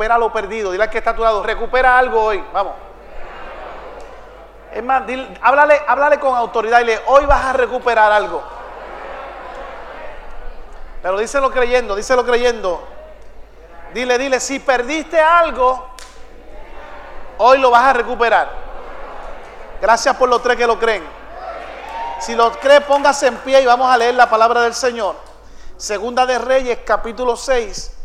[0.00, 0.72] recupera lo perdido.
[0.72, 2.42] Dile al que está a tu lado, recupera algo hoy.
[2.54, 2.72] Vamos.
[4.72, 5.02] Es más,
[5.42, 8.42] háblale, háblale con autoridad y le, hoy vas a recuperar algo.
[11.02, 12.82] Pero díselo creyendo, díselo creyendo.
[13.92, 15.90] Dile, dile, si perdiste algo,
[17.36, 18.48] hoy lo vas a recuperar.
[19.82, 21.04] Gracias por los tres que lo creen.
[22.20, 25.16] Si lo cree, póngase en pie y vamos a leer la palabra del Señor.
[25.76, 27.99] Segunda de Reyes, capítulo 6.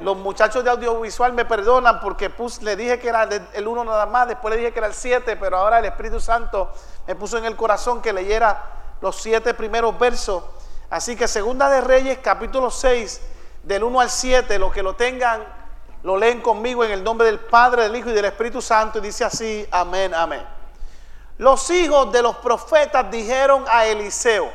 [0.00, 4.26] Los muchachos de audiovisual me perdonan porque le dije que era el uno nada más,
[4.28, 6.72] después le dije que era el 7, pero ahora el Espíritu Santo
[7.06, 8.64] me puso en el corazón que leyera
[9.02, 10.42] los siete primeros versos.
[10.88, 13.20] Así que Segunda de Reyes, capítulo 6,
[13.62, 15.44] del 1 al 7, los que lo tengan,
[16.02, 19.02] lo leen conmigo en el nombre del Padre, del Hijo y del Espíritu Santo y
[19.02, 20.42] dice así, amén, amén.
[21.36, 24.50] Los hijos de los profetas dijeron a Eliseo,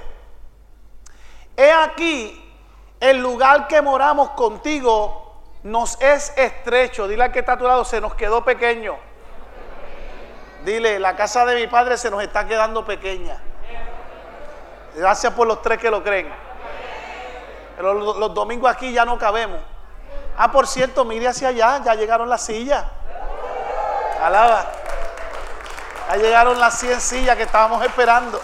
[1.55, 2.41] he aquí
[2.99, 5.24] el lugar que moramos contigo
[5.65, 7.07] nos es estrecho.
[7.07, 8.97] Dile al que está a tu lado, se nos quedó pequeño.
[10.63, 13.37] Dile, la casa de mi padre se nos está quedando pequeña.
[14.95, 16.31] Gracias por los tres que lo creen.
[17.79, 19.59] Los, los domingos aquí ya no cabemos.
[20.37, 22.85] Ah, por cierto, mire hacia allá, ya llegaron las sillas.
[24.21, 24.68] Alaba.
[26.09, 28.40] Ya llegaron las 100 sillas que estábamos esperando.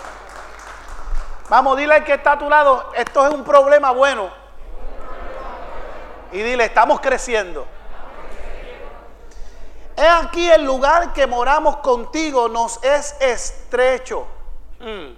[1.50, 4.41] Vamos, dile al que está a tu lado, esto es un problema bueno.
[6.32, 7.66] Y dile, estamos creciendo.
[9.98, 14.26] He aquí el lugar que moramos contigo nos es estrecho.
[14.80, 15.14] Mm.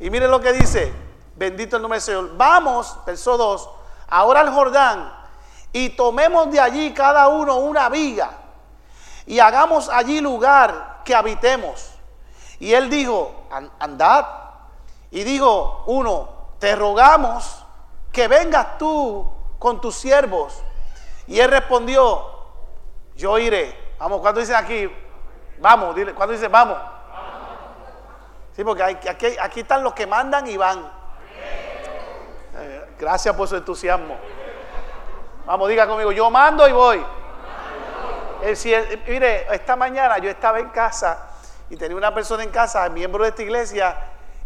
[0.00, 0.92] Y mire lo que dice,
[1.36, 2.36] bendito el nombre del Señor.
[2.36, 3.70] Vamos, verso 2,
[4.08, 5.12] ahora al Jordán
[5.72, 8.30] y tomemos de allí cada uno una viga
[9.26, 11.90] y hagamos allí lugar que habitemos.
[12.58, 13.46] Y él dijo,
[13.78, 14.26] andad.
[15.10, 17.64] Y dijo uno, te rogamos
[18.12, 19.26] que vengas tú
[19.62, 20.60] con tus siervos.
[21.28, 22.26] Y él respondió,
[23.14, 23.94] yo iré.
[23.96, 24.90] Vamos, cuando dice aquí,
[25.60, 26.76] vamos, dile, cuando dice vamos.
[28.56, 30.84] Sí, porque aquí, están los que mandan y van.
[32.56, 34.16] Eh, gracias por su entusiasmo.
[35.46, 37.06] Vamos, diga conmigo, yo mando y voy.
[39.06, 41.30] mire, esta mañana yo estaba en casa
[41.70, 43.96] y tenía una persona en casa, miembro de esta iglesia,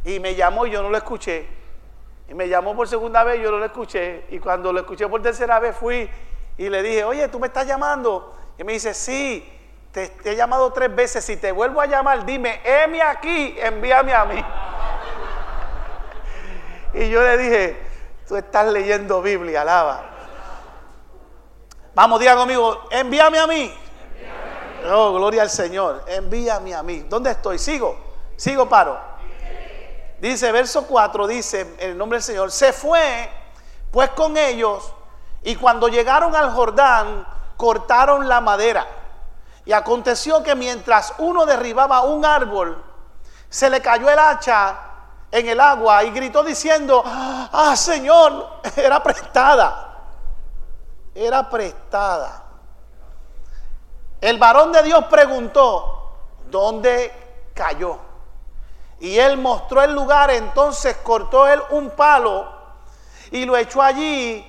[0.04, 1.66] y me llamó y yo no lo escuché.
[2.28, 4.25] Y me llamó por segunda vez, yo no lo escuché.
[4.31, 6.10] Y cuando lo escuché por tercera vez fui
[6.59, 8.34] y le dije, oye, tú me estás llamando.
[8.59, 9.48] Y me dice, sí,
[9.92, 11.25] te, he llamado tres veces.
[11.25, 14.44] Si te vuelvo a llamar, dime, heme aquí, envíame a mí.
[16.94, 17.82] y yo le dije,
[18.26, 20.10] tú estás leyendo Biblia, alaba.
[21.94, 23.72] Vamos, diga conmigo, envíame a mí.
[24.91, 26.04] Oh, gloria al Señor.
[26.06, 27.00] Envíame a mí.
[27.09, 27.59] ¿Dónde estoy?
[27.59, 27.98] Sigo.
[28.36, 28.98] Sigo, paro.
[30.21, 33.31] Dice, verso 4, dice, el nombre del Señor, se fue
[33.91, 34.93] pues con ellos
[35.43, 38.87] y cuando llegaron al Jordán, cortaron la madera.
[39.65, 42.82] Y aconteció que mientras uno derribaba un árbol,
[43.49, 44.78] se le cayó el hacha
[45.31, 49.98] en el agua y gritó diciendo, ah Señor, era prestada,
[51.15, 52.43] era prestada.
[54.21, 56.12] El varón de Dios preguntó,
[56.50, 58.06] ¿dónde cayó?
[59.01, 62.49] Y él mostró el lugar, entonces cortó él un palo
[63.31, 64.45] y lo echó allí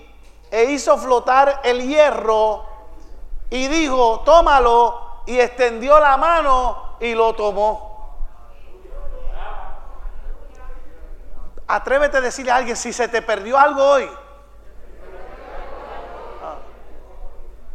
[0.49, 2.65] e hizo flotar el hierro
[3.49, 7.87] y dijo, tómalo y extendió la mano y lo tomó.
[11.67, 14.09] Atrévete a decirle a alguien si se te perdió algo hoy.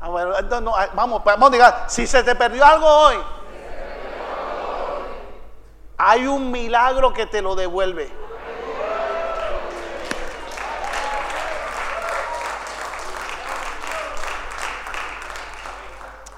[0.01, 0.35] Ah, bueno,
[0.75, 3.17] ah, vamos, vamos a si se te perdió algo hoy
[6.05, 8.11] hay un milagro que te lo devuelve.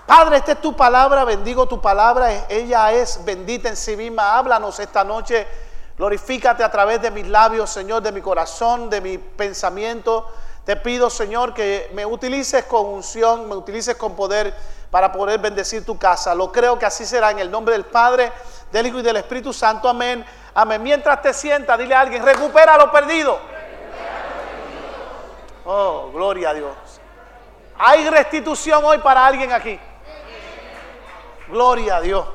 [0.07, 4.37] Padre, esta es tu palabra, bendigo tu palabra, ella es bendita en sí misma.
[4.37, 5.47] Háblanos esta noche,
[5.97, 10.31] glorifícate a través de mis labios, Señor, de mi corazón, de mi pensamiento.
[10.67, 14.55] Te pido, Señor, que me utilices con unción, me utilices con poder
[14.91, 16.35] para poder bendecir tu casa.
[16.35, 18.31] Lo creo que así será en el nombre del Padre,
[18.71, 19.89] del Hijo y del Espíritu Santo.
[19.89, 20.25] Amén.
[20.55, 20.83] Amén.
[20.83, 23.39] Mientras te sientas, dile a alguien, recupera lo perdido.
[25.65, 26.75] Oh, gloria a Dios.
[27.79, 29.79] Hay restitución hoy para alguien aquí.
[31.49, 32.27] Gloria a Dios.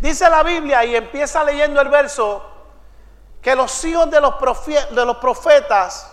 [0.00, 2.44] Dice la Biblia y empieza leyendo el verso
[3.40, 4.34] que los hijos de los,
[4.66, 6.12] de los profetas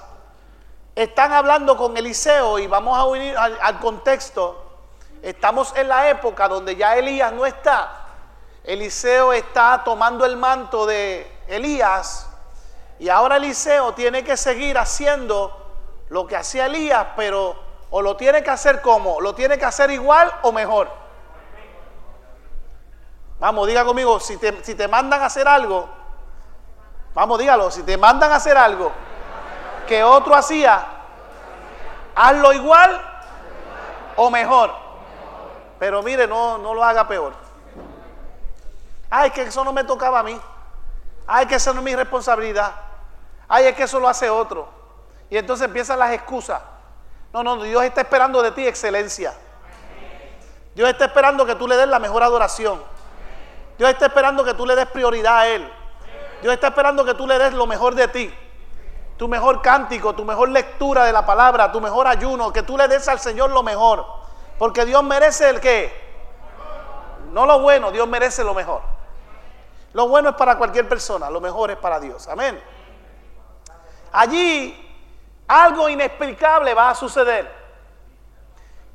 [0.96, 4.64] están hablando con Eliseo y vamos a unir al contexto.
[5.22, 8.03] Estamos en la época donde ya Elías no está.
[8.64, 12.30] Eliseo está tomando el manto de Elías
[13.00, 15.60] y ahora Eliseo tiene que seguir haciendo
[16.10, 17.62] lo que hacía Elías, pero
[17.96, 20.90] O lo tiene que hacer como, lo tiene que hacer igual o mejor.
[23.40, 25.88] Vamos, diga conmigo, si te, mandan a hacer algo,
[27.14, 28.92] vamos, dígalo, si te mandan a hacer algo
[29.88, 30.88] que otro hacía,
[32.16, 33.00] hazlo igual
[34.16, 34.72] o mejor.
[35.78, 37.43] Pero mire, no, no lo haga peor.
[39.16, 40.42] Ay, que eso no me tocaba a mí.
[41.28, 42.72] Ay, que eso no es mi responsabilidad.
[43.48, 44.68] Ay, es que eso lo hace otro.
[45.30, 46.60] Y entonces empiezan las excusas.
[47.32, 49.36] No, no, Dios está esperando de ti excelencia.
[50.74, 52.82] Dios está esperando que tú le des la mejor adoración.
[53.78, 55.72] Dios está esperando que tú le des prioridad a Él.
[56.42, 58.34] Dios está esperando que tú le des lo mejor de ti.
[59.18, 62.88] Tu mejor cántico, tu mejor lectura de la palabra, tu mejor ayuno, que tú le
[62.88, 64.08] des al Señor lo mejor.
[64.58, 66.02] Porque Dios merece el qué.
[67.30, 68.93] No lo bueno, Dios merece lo mejor.
[69.94, 72.28] Lo bueno es para cualquier persona, lo mejor es para Dios.
[72.28, 72.62] Amén.
[74.12, 74.80] Allí
[75.48, 77.52] algo inexplicable va a suceder.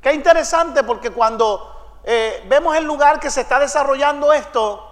[0.01, 4.85] Qué interesante porque cuando eh, vemos el lugar que se está desarrollando esto,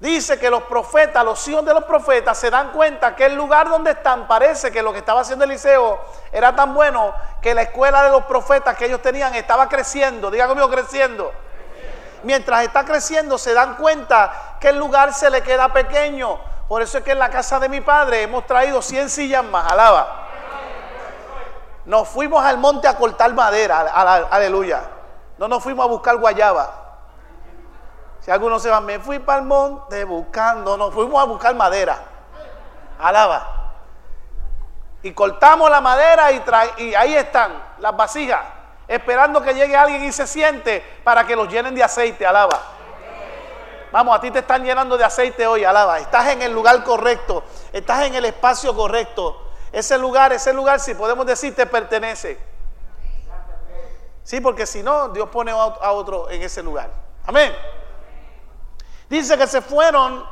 [0.00, 3.68] dice que los profetas, los hijos de los profetas, se dan cuenta que el lugar
[3.68, 5.98] donde están parece que lo que estaba haciendo Eliseo
[6.32, 10.30] era tan bueno que la escuela de los profetas que ellos tenían estaba creciendo.
[10.30, 11.32] Diga conmigo, creciendo.
[12.24, 16.38] Mientras está creciendo, se dan cuenta que el lugar se le queda pequeño.
[16.68, 19.70] Por eso es que en la casa de mi padre hemos traído 100 sillas más.
[19.70, 20.28] Alaba.
[21.84, 23.80] Nos fuimos al monte a cortar madera.
[24.30, 24.82] Aleluya.
[25.36, 26.84] No nos fuimos a buscar guayaba.
[28.20, 31.98] Si algunos se van, me fui para el monte buscando, nos fuimos a buscar madera.
[32.98, 33.72] Alaba.
[35.02, 36.42] Y cortamos la madera y,
[36.78, 38.40] y ahí están las vasijas,
[38.88, 42.26] esperando que llegue alguien y se siente para que los llenen de aceite.
[42.26, 42.60] Alaba.
[43.92, 46.00] Vamos, a ti te están llenando de aceite hoy, alaba.
[46.00, 49.40] Estás en el lugar correcto, estás en el espacio correcto.
[49.70, 52.38] Ese lugar, ese lugar, si podemos decir, te pertenece.
[54.24, 56.90] Sí, porque si no, Dios pone a otro en ese lugar.
[57.26, 57.54] Amén.
[59.08, 60.26] Dice que se fueron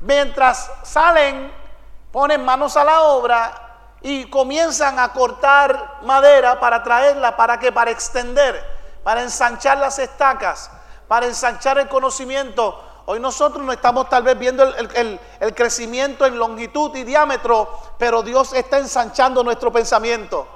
[0.00, 1.52] mientras salen,
[2.10, 3.63] ponen manos a la obra
[4.06, 8.62] y comienzan a cortar madera para traerla, ¿para que Para extender,
[9.02, 10.70] para ensanchar las estacas,
[11.08, 12.82] para ensanchar el conocimiento.
[13.06, 18.52] Hoy nosotros no estamos tal vez viendo el crecimiento en longitud y diámetro, pero Dios
[18.52, 20.46] está ensanchando nuestro pensamiento.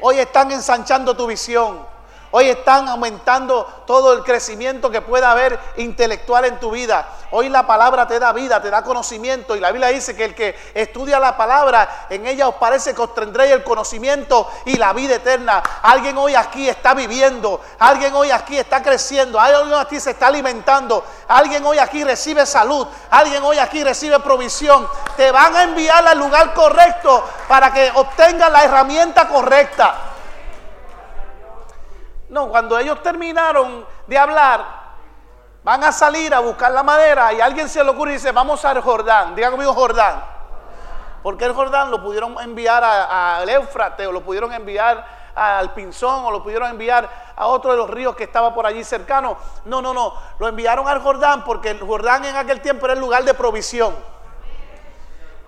[0.00, 1.91] Hoy están ensanchando tu visión.
[2.34, 7.06] Hoy están aumentando todo el crecimiento que pueda haber intelectual en tu vida.
[7.30, 9.54] Hoy la palabra te da vida, te da conocimiento.
[9.54, 13.02] Y la Biblia dice que el que estudia la palabra, en ella os parece que
[13.02, 15.62] os tendréis el conocimiento y la vida eterna.
[15.82, 17.60] Alguien hoy aquí está viviendo.
[17.78, 19.38] Alguien hoy aquí está creciendo.
[19.38, 21.04] Alguien aquí se está alimentando.
[21.28, 22.86] Alguien hoy aquí recibe salud.
[23.10, 24.88] Alguien hoy aquí recibe provisión.
[25.18, 30.11] Te van a enviar al lugar correcto para que obtengas la herramienta correcta.
[32.32, 34.64] No, cuando ellos terminaron de hablar,
[35.62, 38.64] van a salir a buscar la madera y alguien se le ocurre y dice, vamos
[38.64, 39.34] al Jordán.
[39.34, 40.24] Diga conmigo Jordán.
[41.22, 46.30] Porque el Jordán lo pudieron enviar al Éufrates o lo pudieron enviar al Pinzón o
[46.30, 47.06] lo pudieron enviar
[47.36, 49.36] a otro de los ríos que estaba por allí cercano.
[49.66, 50.14] No, no, no.
[50.38, 53.94] Lo enviaron al Jordán porque el Jordán en aquel tiempo era el lugar de provisión.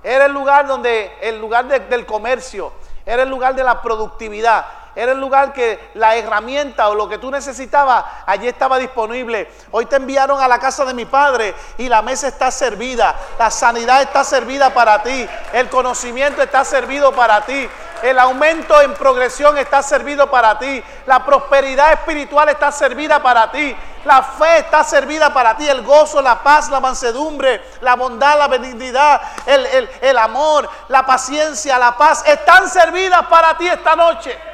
[0.03, 2.75] Era el lugar donde, el lugar del comercio,
[3.07, 7.19] era el lugar de la productividad era el lugar que la herramienta o lo que
[7.19, 9.50] tú necesitabas, allí estaba disponible.
[9.73, 13.14] Hoy te enviaron a la casa de mi padre y la mesa está servida.
[13.38, 15.28] La sanidad está servida para ti.
[15.52, 17.69] El conocimiento está servido para ti.
[18.02, 20.83] El aumento en progresión está servido para ti.
[21.07, 23.75] La prosperidad espiritual está servida para ti.
[24.04, 25.66] La fe está servida para ti.
[25.66, 31.78] El gozo, la paz, la mansedumbre, la bondad, la benignidad, el, el amor, la paciencia,
[31.78, 34.53] la paz están servidas para ti esta noche.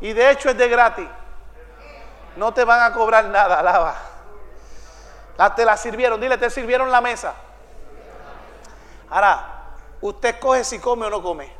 [0.00, 1.08] Y de hecho es de gratis.
[2.36, 3.94] No te van a cobrar nada, alaba.
[5.56, 7.34] Te la sirvieron, dile, te sirvieron la mesa.
[9.10, 9.64] Ahora,
[10.00, 11.52] usted coge si come o no come.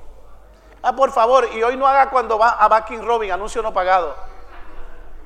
[0.82, 4.14] Ah, por favor, y hoy no haga cuando va a Backing Robin, anuncio no pagado.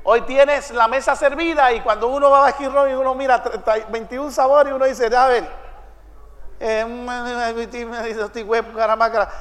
[0.04, 3.42] Hoy tienes la mesa servida y cuando uno va a Backing Robin, uno mira
[3.90, 5.48] 21 sabores y uno dice, a ver,
[6.58, 6.84] eh,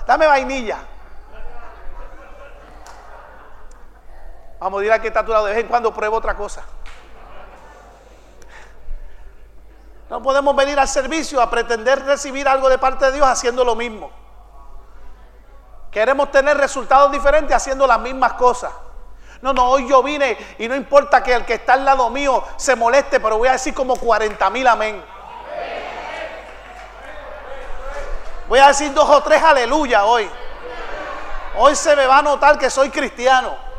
[0.05, 0.77] dame vainilla.
[4.61, 6.63] A decir a que está a tu lado, de vez en cuando prueba otra cosa.
[10.09, 13.75] No podemos venir al servicio a pretender recibir algo de parte de Dios haciendo lo
[13.75, 14.11] mismo.
[15.89, 18.71] Queremos tener resultados diferentes haciendo las mismas cosas.
[19.41, 22.43] No, no, hoy yo vine y no importa que el que está al lado mío
[22.57, 25.03] se moleste, pero voy a decir como 40 mil amén.
[28.47, 30.29] Voy a decir dos o tres aleluya hoy.
[31.55, 33.70] Hoy se me va a notar que soy cristiano.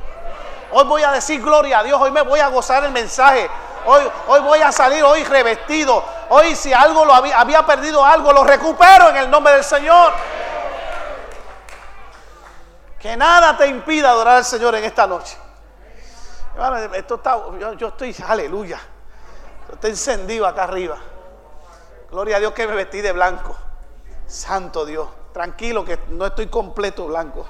[0.73, 2.01] Hoy voy a decir gloria a Dios.
[2.01, 3.49] Hoy me voy a gozar el mensaje.
[3.85, 6.03] Hoy, hoy voy a salir hoy revestido.
[6.31, 10.13] Hoy si algo lo había, perdido algo, lo recupero en el nombre del Señor.
[12.99, 15.37] Que nada te impida adorar al Señor en esta noche.
[16.95, 17.39] esto está,
[17.77, 18.81] yo, estoy, aleluya.
[19.71, 20.97] Estoy encendido acá arriba.
[22.11, 23.55] Gloria a Dios que me vestí de blanco.
[24.27, 25.09] Santo Dios.
[25.35, 27.47] Tranquilo que no estoy completo blanco.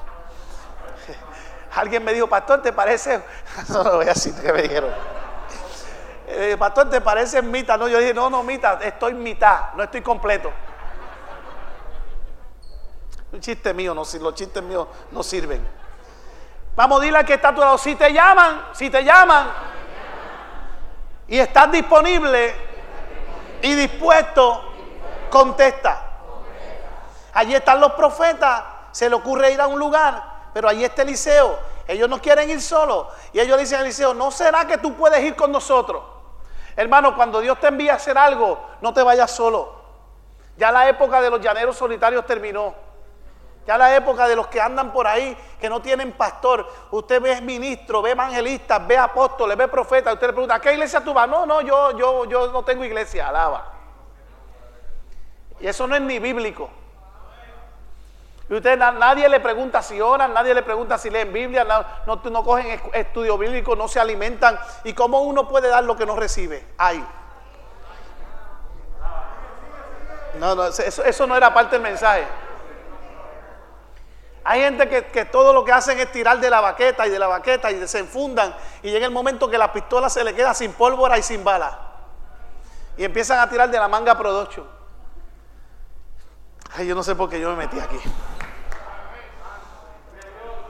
[1.74, 3.22] Alguien me dijo, pastor, ¿te parece?
[3.68, 4.90] No lo voy a decir que me dijeron.
[6.26, 7.78] Eh, pastor, ¿te parece mitad?
[7.78, 10.50] No, yo dije, no, no, mitad, estoy mitad, no estoy completo.
[13.32, 15.66] Un chiste mío, no, los chistes míos no sirven.
[16.74, 19.48] Vamos, dile a que está a tu lado, si te llaman, si te llaman
[21.28, 22.54] y estás disponible
[23.62, 24.62] y dispuesto,
[25.30, 26.10] contesta.
[27.34, 31.58] Allí están los profetas, se le ocurre ir a un lugar, pero allí está Eliseo.
[31.86, 33.08] Ellos no quieren ir solos.
[33.32, 36.02] Y ellos dicen a Eliseo, ¿no será que tú puedes ir con nosotros?
[36.76, 39.80] Hermano, cuando Dios te envía a hacer algo, no te vayas solo.
[40.56, 42.74] Ya la época de los llaneros solitarios terminó.
[43.66, 46.66] Ya la época de los que andan por ahí, que no tienen pastor.
[46.90, 50.14] Usted ve ministro, ve evangelistas, ve apóstoles, ve profetas.
[50.14, 51.28] Usted le pregunta, ¿a qué iglesia tú vas?
[51.28, 53.72] No, no, yo, yo, yo no tengo iglesia, alaba.
[55.60, 56.70] Y eso no es ni bíblico.
[58.52, 62.44] Y usted nadie le pregunta si oran, nadie le pregunta si leen Biblia, no, no,
[62.44, 64.58] cogen estudio bíblico, no se alimentan.
[64.84, 66.62] ¿Y cómo uno puede dar lo que no recibe?
[66.76, 67.02] Ay.
[70.38, 72.26] No, no, eso, eso no era parte del mensaje.
[74.44, 77.28] Hay gente que, todo lo que hacen es tirar de la baqueta y de la
[77.28, 80.74] baqueta y se enfundan y llega el momento que la pistola se le queda sin
[80.74, 81.78] pólvora y sin bala.
[82.98, 84.66] Y empiezan a tirar de la manga production.
[86.74, 87.98] Ay, yo no sé por qué yo me metí aquí.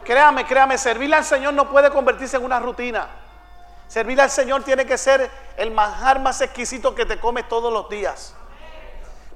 [0.05, 3.09] Créame, créame, servirle al Señor no puede convertirse en una rutina.
[3.89, 7.89] Servirle al Señor tiene que ser el manjar más exquisito que te comes todos los
[7.89, 8.35] días.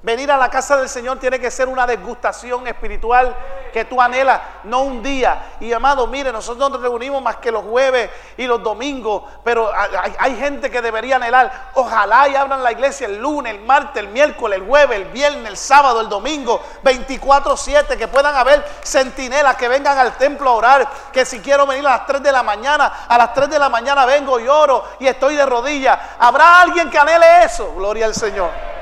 [0.03, 3.35] Venir a la casa del Señor tiene que ser una degustación espiritual
[3.73, 5.57] que tú anhelas, no un día.
[5.61, 9.71] Y amado, mire, nosotros nos reunimos más que los jueves y los domingos, pero
[10.19, 11.71] hay, gente que debería anhelar.
[11.75, 15.51] Ojalá y abran la iglesia el lunes, el martes, el miércoles, el jueves, el viernes,
[15.51, 20.89] el sábado, el domingo, 24-7, que puedan haber centinelas que vengan al templo a orar.
[21.13, 23.69] Que si quiero venir a las 3 de la mañana, a las 3 de la
[23.69, 25.99] mañana vengo y oro y estoy de rodillas.
[26.19, 27.75] ¿Habrá alguien que anhele eso?
[27.75, 28.76] Gloria al Señor.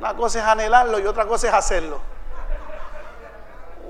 [0.00, 2.00] Una cosa es anhelarlo y otra cosa es hacerlo.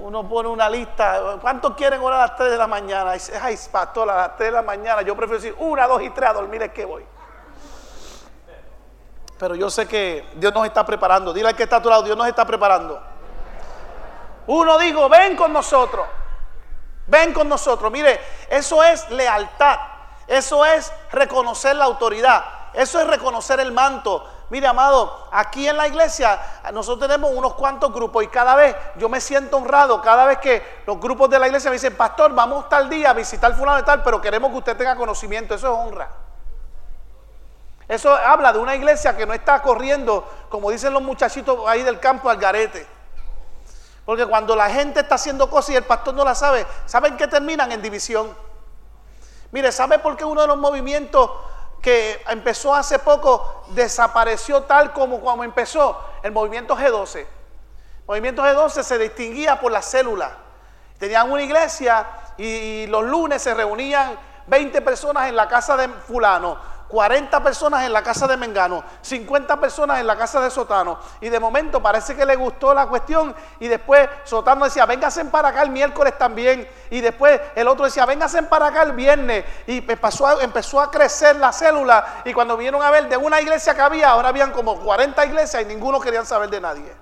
[0.01, 1.39] Uno pone una lista.
[1.41, 3.13] ¿Cuántos quieren orar a las 3 de la mañana?
[3.41, 5.03] ay, pastor, a las 3 de la mañana.
[5.03, 7.07] Yo prefiero decir una, dos y tres a dormir es que voy.
[9.39, 11.33] Pero yo sé que Dios nos está preparando.
[11.33, 13.01] Dile al que está a tu lado, Dios nos está preparando.
[14.49, 16.09] Uno digo, ven con nosotros.
[17.07, 17.93] Ven con nosotros.
[17.93, 19.79] Mire, eso es lealtad.
[20.27, 22.45] Eso es reconocer la autoridad.
[22.75, 24.29] Eso es reconocer el manto.
[24.51, 26.41] Mire, amado, aquí en la iglesia
[26.73, 30.83] nosotros tenemos unos cuantos grupos y cada vez yo me siento honrado, cada vez que
[30.87, 33.85] los grupos de la iglesia me dicen, pastor, vamos tal día a visitar fulano y
[33.85, 36.11] tal, pero queremos que usted tenga conocimiento, eso es honra.
[37.87, 42.01] Eso habla de una iglesia que no está corriendo, como dicen los muchachitos ahí del
[42.01, 42.87] campo, al garete.
[44.05, 47.29] Porque cuando la gente está haciendo cosas y el pastor no la sabe, ¿saben qué
[47.29, 48.35] terminan en división?
[49.53, 51.31] Mire, ¿sabe por qué uno de los movimientos
[51.81, 57.19] que empezó hace poco desapareció tal como cuando empezó el movimiento G12.
[57.21, 57.27] El
[58.07, 60.31] movimiento G12 se distinguía por las células.
[60.99, 62.07] Tenían una iglesia
[62.37, 66.59] y los lunes se reunían 20 personas en la casa de fulano,
[66.91, 70.99] 40 personas en la casa de Mengano, 50 personas en la casa de Sotano.
[71.21, 73.35] Y de momento parece que le gustó la cuestión.
[73.61, 76.69] Y después Sotano decía, véngase para acá el miércoles también.
[76.91, 79.45] Y después el otro decía, véngase para acá el viernes.
[79.69, 82.23] Y empezó a, empezó a crecer la célula.
[82.25, 85.63] Y cuando vinieron a ver de una iglesia que había, ahora habían como 40 iglesias
[85.63, 86.93] y ninguno querían saber de nadie.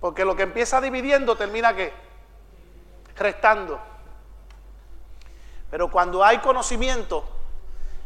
[0.00, 1.92] Porque lo que empieza dividiendo termina qué?
[3.16, 3.78] Restando.
[5.70, 7.33] Pero cuando hay conocimiento,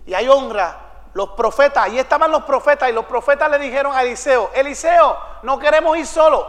[0.09, 0.75] y hay honra.
[1.13, 5.59] Los profetas, ahí estaban los profetas y los profetas le dijeron a Eliseo, Eliseo, no
[5.59, 6.47] queremos ir solo,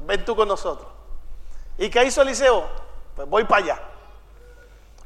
[0.00, 0.88] ven tú con nosotros.
[1.76, 2.64] ¿Y qué hizo Eliseo?
[3.14, 3.80] Pues voy para allá.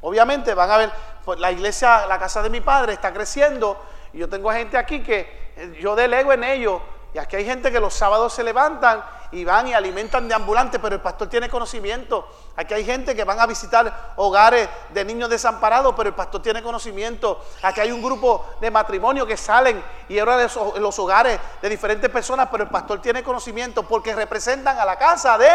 [0.01, 0.91] Obviamente van a ver,
[1.25, 3.77] pues la iglesia, la casa de mi padre está creciendo
[4.13, 6.81] y yo tengo gente aquí que eh, yo delego en ellos
[7.13, 10.79] y aquí hay gente que los sábados se levantan y van y alimentan de ambulantes,
[10.81, 12.29] pero el pastor tiene conocimiento.
[12.55, 16.63] Aquí hay gente que van a visitar hogares de niños desamparados, pero el pastor tiene
[16.63, 17.43] conocimiento.
[17.63, 22.11] Aquí hay un grupo de matrimonio que salen y oran en los hogares de diferentes
[22.11, 25.51] personas, pero el pastor tiene conocimiento porque representan a la casa de...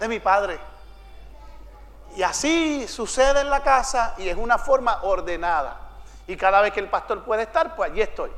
[0.00, 0.58] de mi padre.
[2.16, 5.78] Y así sucede en la casa y es una forma ordenada.
[6.26, 8.30] Y cada vez que el pastor puede estar, pues allí estoy.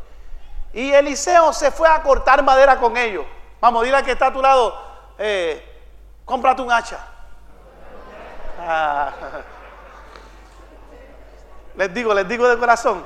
[0.72, 3.24] Y Eliseo se fue a cortar madera con ellos.
[3.60, 4.74] Vamos, dile al que está a tu lado,
[5.18, 5.82] eh,
[6.24, 6.98] cómprate un hacha.
[8.60, 9.12] Ah.
[11.76, 13.04] Les digo, les digo de corazón.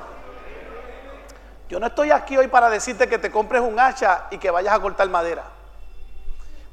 [1.67, 4.73] Yo no estoy aquí hoy para decirte que te compres un hacha y que vayas
[4.73, 5.43] a cortar madera.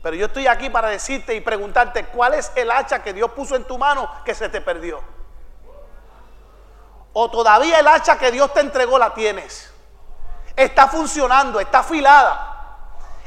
[0.03, 3.57] Pero yo estoy aquí para decirte y preguntarte cuál es el hacha que Dios puso
[3.57, 5.01] en tu mano que se te perdió.
[7.13, 9.73] O todavía el hacha que Dios te entregó la tienes.
[10.55, 12.58] Está funcionando, está afilada.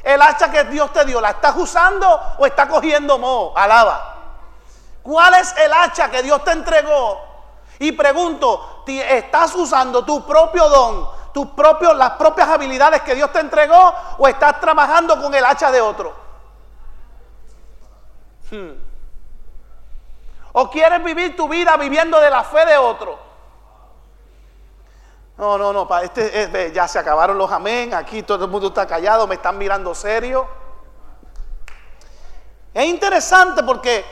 [0.04, 3.56] El hacha que Dios te dio, ¿la estás usando o está cogiendo moho?
[3.56, 4.18] Alaba.
[5.04, 7.22] ¿Cuál es el hacha que Dios te entregó?
[7.80, 13.40] Y pregunto, ¿estás usando tu propio don, tus propios, las propias habilidades que Dios te
[13.40, 16.14] entregó o estás trabajando con el hacha de otro?
[18.52, 18.74] Hmm.
[20.54, 23.31] ¿O quieres vivir tu vida viviendo de la fe de otro?
[25.38, 28.86] No, no, no, para este, ya se acabaron los amén, aquí todo el mundo está
[28.86, 30.48] callado, me están mirando serio.
[32.74, 34.06] Es interesante porque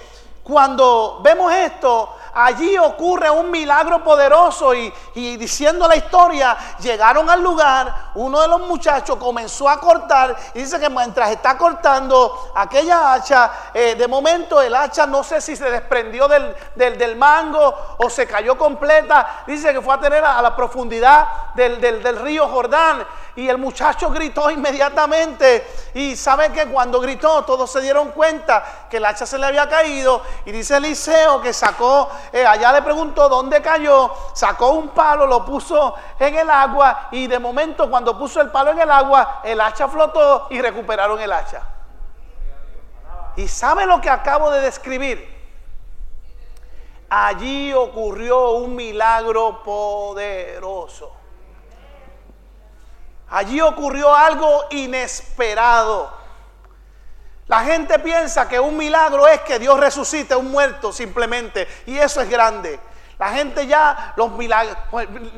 [0.44, 4.91] cuando vemos esto, allí ocurre un milagro poderoso y,
[5.38, 10.79] diciendo la historia, llegaron al lugar, uno de los muchachos comenzó a cortar y dice
[10.79, 15.69] que mientras está cortando aquella hacha, eh, de momento el hacha no sé si se
[15.69, 20.55] desprendió del, del, mango o se cayó completa, dice que fue a tener a, la
[20.55, 23.05] profundidad del, del río Jordán
[23.36, 25.66] y el muchacho gritó inmediatamente.
[25.94, 29.68] Y saben que cuando gritó, todos se dieron cuenta que el hacha se le había
[29.70, 30.22] caído.
[30.46, 35.46] Y dice Eliseo que sacó, eh, allá le preguntó dónde cayó, sacó un palo, lo
[35.46, 37.10] puso en el agua.
[37.12, 41.20] Y de momento, cuando puso el palo en el agua, el hacha flotó y recuperaron
[41.20, 41.62] el hacha.
[43.36, 45.40] Y sabe lo que acabo de describir.
[47.10, 51.19] Allí ocurrió un milagro poderoso.
[53.32, 56.12] Allí ocurrió algo inesperado.
[57.48, 61.68] La gente piensa que un milagro es que Dios resucite a un muerto simplemente.
[61.88, 62.80] Y eso es grande.
[63.18, 64.78] La gente ya, los milagros,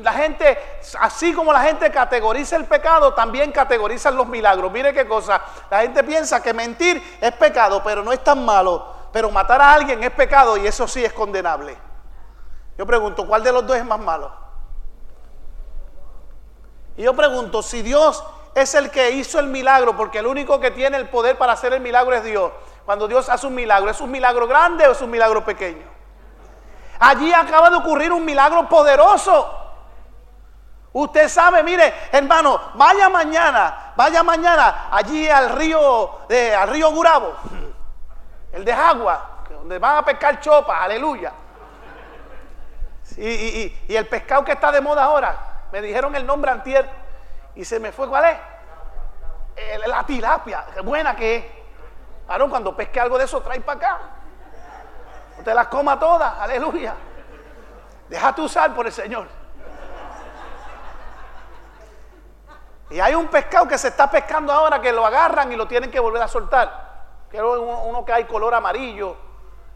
[0.02, 0.56] la gente,
[1.00, 4.70] así como la gente categoriza el pecado, también categorizan los milagros.
[4.70, 5.42] Mire qué cosa.
[5.68, 8.94] La gente piensa que mentir es pecado, pero no es tan malo.
[9.12, 11.76] Pero matar a alguien es pecado y eso sí es condenable.
[12.78, 14.32] Yo pregunto, ¿cuál de los dos es más malo?
[17.02, 18.22] Y yo pregunto, si Dios
[18.54, 21.72] es el que hizo el milagro, porque el único que tiene el poder para hacer
[21.72, 22.52] el milagro es Dios.
[22.84, 25.82] Cuando Dios hace un milagro, ¿es un milagro grande o es un milagro pequeño?
[27.00, 29.52] Allí acaba de ocurrir un milagro poderoso.
[30.92, 37.34] Usted sabe, mire, hermano, vaya mañana, vaya mañana allí al río, de, al río Gurabo,
[38.52, 41.32] el de Agua, donde van a pescar chopas, aleluya.
[43.16, 46.88] y el pescado que está de moda ahora, me dijeron el nombre antier
[47.54, 49.88] y se me fue cuál es.
[49.88, 51.44] la tilapia, qué buena que es.
[52.26, 54.00] Claro, cuando pesque algo de eso, trae para acá.
[55.38, 56.94] Usted las coma todas, aleluya.
[58.08, 59.26] Déjate usar por el Señor.
[62.90, 65.90] Y hay un pescado que se está pescando ahora que lo agarran y lo tienen
[65.90, 66.92] que volver a soltar.
[67.30, 69.16] Que uno, uno que hay color amarillo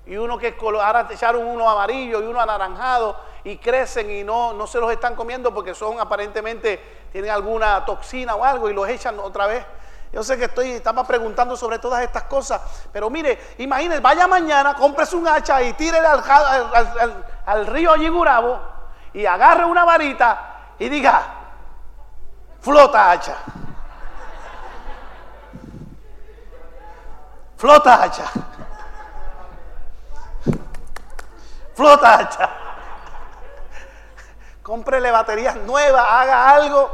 [0.04, 4.66] y uno que ahora echaron uno amarillo y uno anaranjado y crecen y no, no
[4.66, 9.20] se los están comiendo porque son aparentemente, tienen alguna toxina o algo y los echan
[9.20, 9.64] otra vez.
[10.12, 12.60] Yo sé que estoy, estaba preguntando sobre todas estas cosas,
[12.92, 16.24] pero mire, imagínese, vaya mañana, cómprese un hacha y tire al,
[17.46, 18.58] al, río Yigurabo
[19.12, 21.22] y agarre una varita y diga,
[22.60, 23.36] flota hacha.
[27.56, 28.24] Flota hacha.
[31.76, 32.65] Flota hacha
[34.66, 36.90] cómprele baterías nuevas, haga algo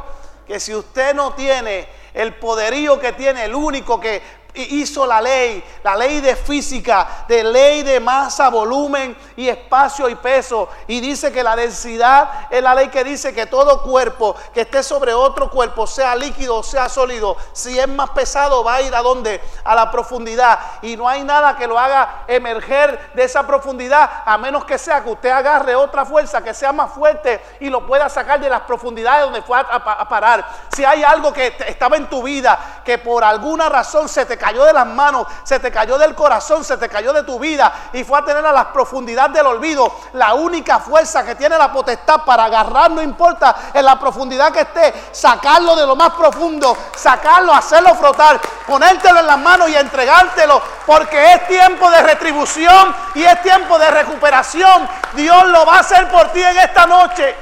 [0.46, 4.20] que si usted no tiene el poderío que tiene, el único que
[4.54, 10.14] hizo la ley, la ley de física, de ley de masa, volumen y espacio y
[10.14, 10.68] peso.
[10.86, 14.82] Y dice que la densidad es la ley que dice que todo cuerpo que esté
[14.82, 18.94] sobre otro cuerpo, sea líquido o sea sólido, si es más pesado va a ir
[18.94, 19.40] a donde?
[19.64, 20.58] A la profundidad.
[20.82, 25.02] Y no hay nada que lo haga emerger de esa profundidad, a menos que sea
[25.02, 28.62] que usted agarre otra fuerza que sea más fuerte y lo pueda sacar de las
[28.62, 30.46] profundidades donde fue a, a parar.
[30.74, 34.64] Si hay algo que estaba en tu vida que por alguna razón se te cayó
[34.64, 38.02] de las manos, se te cayó del corazón, se te cayó de tu vida y
[38.02, 39.94] fue a tener a las profundidades del olvido.
[40.14, 44.62] La única fuerza que tiene la potestad para agarrar, no importa en la profundidad que
[44.62, 50.60] esté, sacarlo de lo más profundo, sacarlo, hacerlo frotar, ponértelo en las manos y entregártelo,
[50.86, 54.88] porque es tiempo de retribución y es tiempo de recuperación.
[55.12, 57.36] Dios lo va a hacer por ti en esta noche.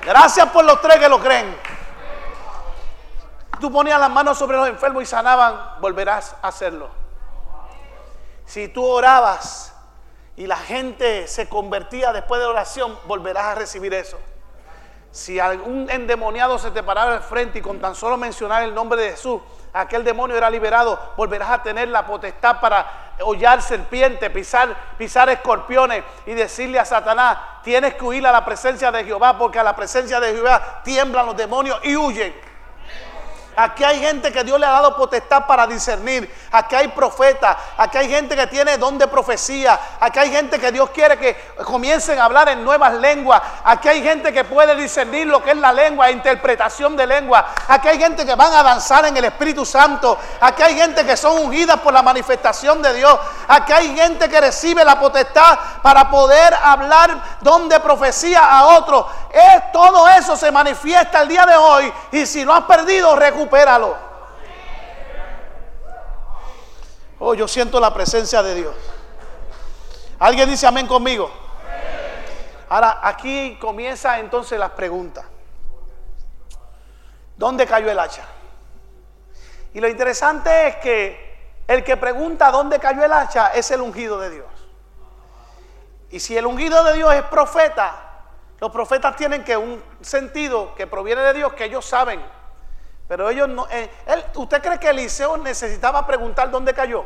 [0.00, 1.63] Gracias por los tres que lo creen.
[3.64, 6.90] Tú ponías las manos sobre los enfermos y sanaban, volverás a hacerlo.
[8.44, 9.74] Si tú orabas
[10.36, 14.18] y la gente se convertía después de oración, volverás a recibir eso.
[15.12, 19.00] Si algún endemoniado se te paraba al frente y con tan solo mencionar el nombre
[19.00, 19.40] de Jesús,
[19.72, 26.04] aquel demonio era liberado, volverás a tener la potestad para hollar serpientes, pisar, pisar escorpiones
[26.26, 29.74] y decirle a Satanás, tienes que huir a la presencia de Jehová, porque a la
[29.74, 32.52] presencia de Jehová tiemblan los demonios y huyen.
[33.56, 36.32] Aquí hay gente que Dios le ha dado potestad para discernir.
[36.50, 37.56] Aquí hay profetas.
[37.76, 39.78] Aquí hay gente que tiene don de profecía.
[40.00, 43.40] Aquí hay gente que Dios quiere que comiencen a hablar en nuevas lenguas.
[43.64, 47.46] Aquí hay gente que puede discernir lo que es la lengua, interpretación de lengua.
[47.68, 50.18] Aquí hay gente que van a danzar en el Espíritu Santo.
[50.40, 53.18] Aquí hay gente que son ungidas por la manifestación de Dios.
[53.48, 59.06] Aquí hay gente que recibe la potestad para poder hablar don de profecía a otros.
[59.30, 61.92] Es, todo eso se manifiesta el día de hoy.
[62.12, 63.96] Y si lo has perdido, recupéralo.
[67.18, 68.74] Oh, yo siento la presencia de Dios.
[70.18, 71.30] ¿Alguien dice amén conmigo?
[72.68, 75.24] Ahora, aquí comienza entonces las preguntas.
[77.36, 78.24] ¿Dónde cayó el hacha?
[79.74, 84.18] Y lo interesante es que el que pregunta dónde cayó el hacha es el ungido
[84.20, 84.46] de Dios.
[86.10, 87.94] Y si el ungido de Dios es profeta,
[88.60, 92.20] los profetas tienen que un sentido que proviene de Dios que ellos saben.
[93.08, 93.66] Pero ellos no.
[93.70, 93.90] Eh,
[94.34, 97.04] ¿Usted cree que Eliseo necesitaba preguntar dónde cayó?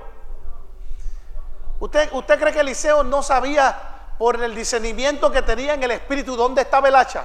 [1.80, 3.76] ¿Usted, ¿Usted cree que Eliseo no sabía
[4.18, 7.24] por el discernimiento que tenía en el espíritu dónde estaba el hacha?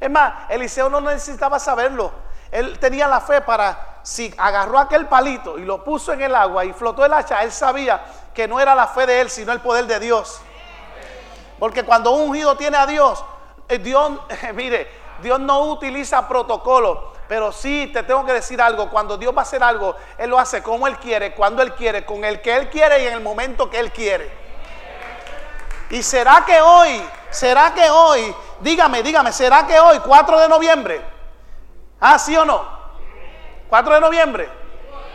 [0.00, 2.12] Es más, Eliseo no necesitaba saberlo.
[2.50, 6.64] Él tenía la fe para, si agarró aquel palito y lo puso en el agua
[6.64, 9.60] y flotó el hacha, él sabía que no era la fe de él, sino el
[9.60, 10.40] poder de Dios.
[11.58, 13.24] Porque cuando un ungido tiene a Dios,
[13.68, 14.12] eh, Dios,
[14.54, 14.88] mire,
[15.22, 17.15] Dios no utiliza protocolo.
[17.28, 20.38] Pero sí te tengo que decir algo, cuando Dios va a hacer algo, Él lo
[20.38, 23.20] hace como Él quiere, cuando Él quiere, con el que Él quiere y en el
[23.20, 24.30] momento que Él quiere.
[25.90, 31.00] Y será que hoy, será que hoy, dígame, dígame, será que hoy, 4 de noviembre,
[32.00, 32.64] ah, sí o no,
[33.68, 34.48] 4 de noviembre,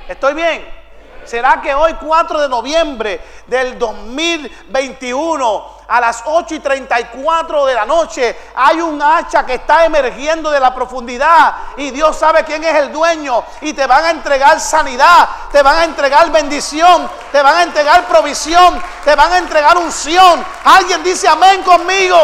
[0.08, 0.82] estoy bien.
[1.24, 7.86] ¿Será que hoy 4 de noviembre del 2021 a las 8 y 34 de la
[7.86, 12.76] noche hay un hacha que está emergiendo de la profundidad y Dios sabe quién es
[12.76, 17.56] el dueño y te van a entregar sanidad, te van a entregar bendición, te van
[17.58, 20.46] a entregar provisión, te van a entregar unción?
[20.64, 22.18] Alguien dice amén conmigo.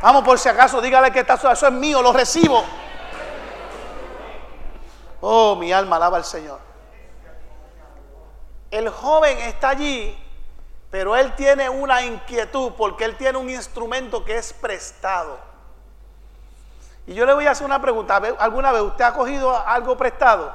[0.00, 2.64] Vamos por si acaso, dígale que eso es mío, lo recibo.
[5.22, 6.60] Oh, mi alma alaba al Señor.
[8.70, 10.21] El joven está allí,
[10.92, 15.40] pero él tiene una inquietud porque él tiene un instrumento que es prestado.
[17.06, 18.20] Y yo le voy a hacer una pregunta.
[18.38, 20.54] ¿Alguna vez usted ha cogido algo prestado?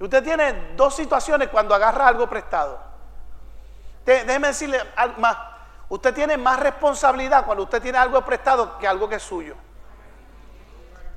[0.00, 2.80] Usted tiene dos situaciones cuando agarra algo prestado.
[4.06, 4.80] Déjeme decirle
[5.18, 5.36] más.
[5.90, 9.54] Usted tiene más responsabilidad cuando usted tiene algo prestado que algo que es suyo.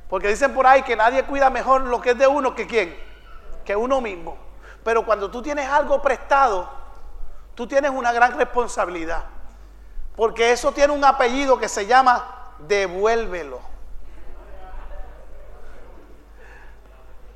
[0.10, 3.02] Porque dicen por ahí que nadie cuida mejor lo que es de uno que quién,
[3.64, 4.38] que uno mismo.
[4.84, 6.84] Pero cuando tú tienes algo prestado,
[7.56, 9.24] tú tienes una gran responsabilidad.
[10.16, 13.60] Porque eso tiene un apellido que se llama devuélvelo.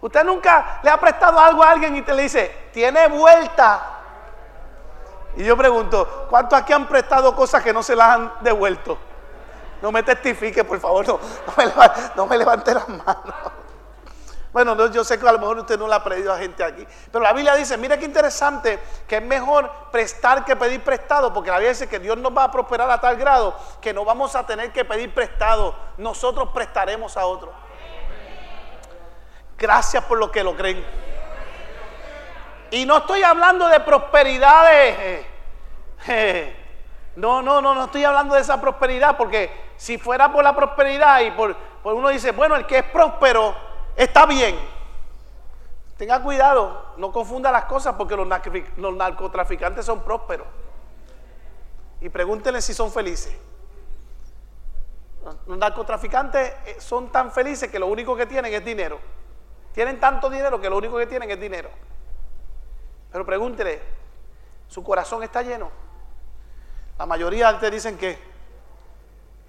[0.01, 3.99] Usted nunca le ha prestado algo a alguien y te le dice, tiene vuelta.
[5.35, 8.97] Y yo pregunto, ¿cuántos aquí han prestado cosas que no se las han devuelto?
[9.81, 11.19] No me testifique, por favor, no,
[12.15, 13.33] no, me, levante las manos.
[14.51, 16.85] Bueno, yo sé que a lo mejor usted no le ha pedido a gente aquí.
[17.11, 21.51] Pero la Biblia dice, mira qué interesante, que es mejor prestar que pedir prestado, porque
[21.51, 24.35] la Biblia dice que Dios nos va a prosperar a tal grado que no vamos
[24.35, 25.75] a tener que pedir prestado.
[25.97, 27.53] Nosotros prestaremos a otros.
[29.55, 30.83] Gracias por lo que lo creen.
[32.71, 35.25] Y no estoy hablando de prosperidades.
[37.17, 41.19] no, no, no, no estoy hablando de esa prosperidad, porque si fuera por la prosperidad
[41.21, 43.68] y por, por uno dice, bueno, el que es próspero
[43.99, 44.57] está bien.
[45.97, 48.25] Tenga cuidado, no confunda las cosas porque los,
[48.95, 50.47] narcotraficantes son prósperos.
[51.99, 53.35] Y pregúntenle si son felices.
[55.45, 58.97] Los narcotraficantes eh, son tan felices que lo único que tienen es dinero.
[59.73, 61.69] Tienen tanto dinero que lo único que tienen es dinero.
[63.11, 63.81] Pero pregúntele,
[64.69, 65.69] ¿su corazón está lleno?
[66.97, 68.17] La mayoría te dicen que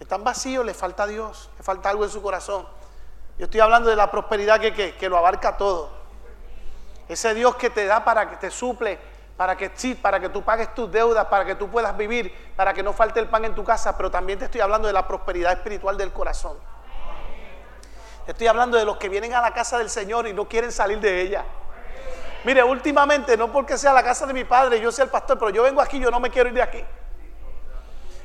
[0.00, 2.79] están vacíos, les falta Dios, le falta algo en su corazón.
[3.40, 5.88] Yo estoy hablando de la prosperidad que, que, que lo abarca todo.
[7.08, 8.98] Ese Dios que te da para que te suple,
[9.34, 12.74] para que sí, para que tú pagues tus deudas, para que tú puedas vivir, para
[12.74, 15.08] que no falte el pan en tu casa, pero también te estoy hablando de la
[15.08, 16.58] prosperidad espiritual del corazón.
[18.26, 21.00] Estoy hablando de los que vienen a la casa del Señor y no quieren salir
[21.00, 21.42] de ella.
[22.44, 25.50] Mire, últimamente, no porque sea la casa de mi padre, yo sea el pastor, pero
[25.50, 26.84] yo vengo aquí, yo no me quiero ir de aquí.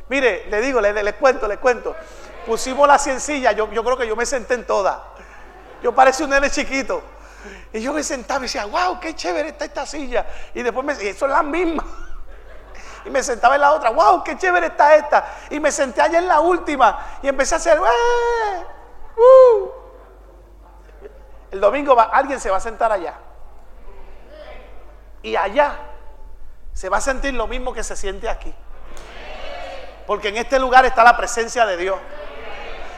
[0.10, 1.96] Mire, le digo, les, cuento, les cuento.
[2.46, 5.04] Pusimos la ciencilla, yo, yo creo que yo me senté en toda.
[5.82, 7.02] Yo parecía un nene chiquito.
[7.74, 10.26] Y yo me sentaba y decía, wow, qué chévere está esta silla.
[10.54, 11.84] Y después me decía, eso es la misma.
[13.06, 15.26] Y me sentaba en la otra, wow, qué chévere está esta.
[15.50, 19.70] Y me senté allá en la última y empecé a hacer, ¡Uh!
[21.52, 23.14] El domingo va, alguien se va a sentar allá.
[25.22, 25.78] Y allá
[26.74, 28.54] se va a sentir lo mismo que se siente aquí.
[30.08, 31.98] Porque en este lugar está la presencia de Dios.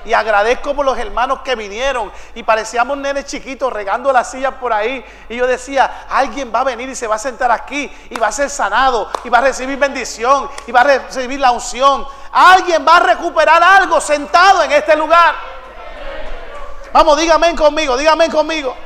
[0.08, 4.72] Y agradezco por los hermanos que vinieron y parecíamos nenes chiquitos regando las sillas por
[4.72, 5.04] ahí.
[5.28, 8.28] Y yo decía, alguien va a venir y se va a sentar aquí y va
[8.28, 12.08] a ser sanado y va a recibir bendición y va a recibir la unción.
[12.32, 15.36] Alguien va a recuperar algo sentado en este lugar.
[16.94, 18.78] Vamos, dígame conmigo, dígame conmigo.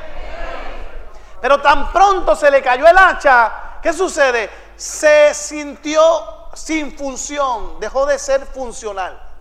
[1.40, 4.50] Pero tan pronto se le cayó el hacha, ¿qué sucede?
[4.74, 6.02] Se sintió
[6.52, 9.31] sin función, dejó de ser funcional.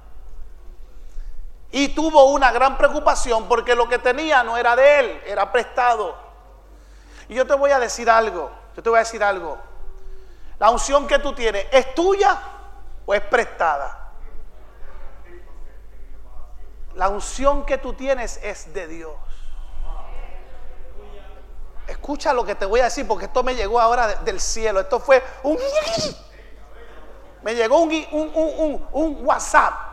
[1.72, 6.16] Y tuvo una gran preocupación porque lo que tenía no era de él, era prestado.
[7.30, 9.58] Y yo te voy a decir algo, yo te voy a decir algo.
[10.60, 12.38] La unción que tú tienes, ¿es tuya
[13.06, 14.12] o es prestada?
[16.96, 19.14] La unción que tú tienes es de Dios.
[21.88, 24.82] Escucha lo que te voy a decir porque esto me llegó ahora del cielo.
[24.82, 25.58] Esto fue un...
[27.42, 29.91] Me llegó un, un, un WhatsApp.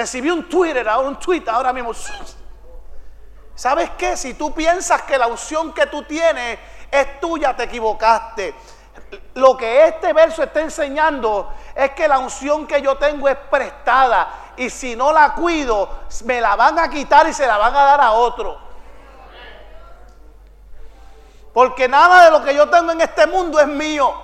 [0.00, 1.92] Recibí un Twitter, ahora un tweet ahora mismo.
[3.54, 4.16] ¿Sabes qué?
[4.16, 6.58] Si tú piensas que la unción que tú tienes
[6.90, 8.54] es tuya, te equivocaste.
[9.34, 14.52] Lo que este verso está enseñando es que la unción que yo tengo es prestada.
[14.56, 17.84] Y si no la cuido, me la van a quitar y se la van a
[17.84, 18.58] dar a otro.
[21.52, 24.14] Porque nada de lo que yo tengo en este mundo es mío.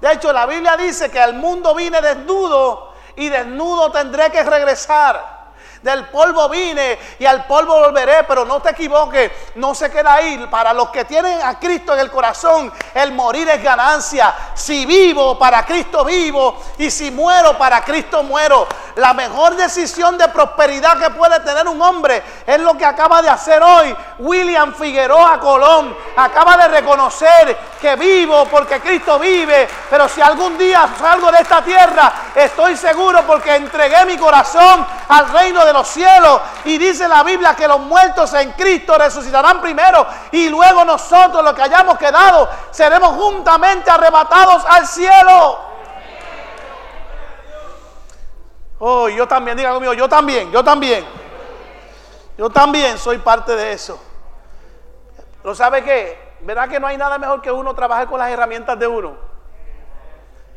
[0.00, 5.36] De hecho, la Biblia dice que al mundo vine desnudo y desnudo tendré que regresar.
[5.82, 10.46] Del polvo vine y al polvo volveré, pero no te equivoques, no se queda ahí.
[10.50, 14.34] Para los que tienen a Cristo en el corazón, el morir es ganancia.
[14.54, 18.66] Si vivo, para Cristo vivo, y si muero, para Cristo muero.
[18.96, 23.28] La mejor decisión de prosperidad que puede tener un hombre es lo que acaba de
[23.28, 25.96] hacer hoy William Figueroa Colón.
[26.16, 31.62] Acaba de reconocer que vivo porque Cristo vive, pero si algún día salgo de esta
[31.62, 36.40] tierra, estoy seguro porque entregué mi corazón al reino de los cielos.
[36.64, 41.54] Y dice la Biblia que los muertos en Cristo resucitarán primero y luego nosotros los
[41.54, 45.66] que hayamos quedado seremos juntamente arrebatados al cielo.
[48.78, 51.06] Oh, yo también, diga conmigo, yo también, yo también.
[52.36, 53.98] Yo también soy parte de eso.
[55.46, 56.18] ¿Lo sabe qué?
[56.40, 59.16] ¿Verdad que no hay nada mejor que uno trabajar con las herramientas de uno?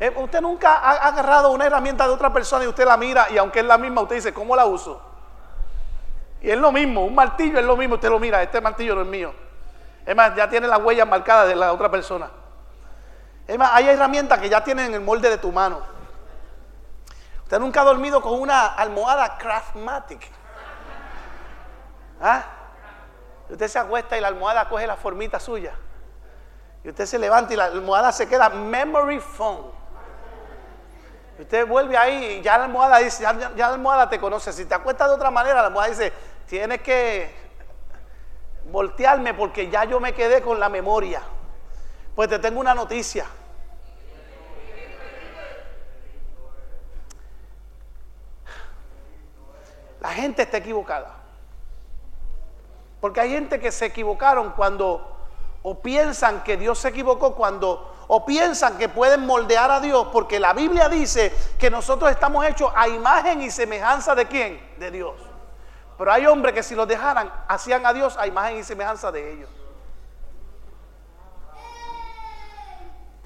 [0.00, 3.38] Eh, usted nunca ha agarrado una herramienta de otra persona y usted la mira y
[3.38, 5.00] aunque es la misma, usted dice, ¿cómo la uso?
[6.40, 9.02] Y es lo mismo, un martillo es lo mismo, usted lo mira, este martillo no
[9.02, 9.32] es mío.
[10.04, 12.28] Es más, ya tiene las huellas marcadas de la otra persona.
[13.46, 15.82] Es más, hay herramientas que ya tienen el molde de tu mano.
[17.44, 20.28] Usted nunca ha dormido con una almohada Craftmatic.
[22.20, 22.42] ¿Ah?
[23.50, 25.72] Usted se acuesta y la almohada coge la formita suya.
[26.84, 29.58] Y usted se levanta y la almohada se queda memory foam.
[31.38, 34.52] Usted vuelve ahí y ya la almohada dice, ya, la almohada te conoce.
[34.52, 36.12] Si te acuestas de otra manera, la almohada dice,
[36.46, 37.34] tienes que
[38.70, 41.22] voltearme porque ya yo me quedé con la memoria.
[42.14, 43.26] Pues te tengo una noticia.
[50.00, 51.19] La gente está equivocada.
[53.00, 55.16] Porque hay gente que se equivocaron cuando,
[55.62, 60.40] o piensan que Dios se equivocó cuando o piensan que pueden moldear a Dios porque
[60.40, 64.60] la Biblia dice que nosotros estamos hechos a imagen y semejanza de quién?
[64.80, 65.14] De Dios.
[65.96, 69.34] Pero hay hombres que si los dejaran, hacían a Dios a imagen y semejanza de
[69.34, 69.59] ellos.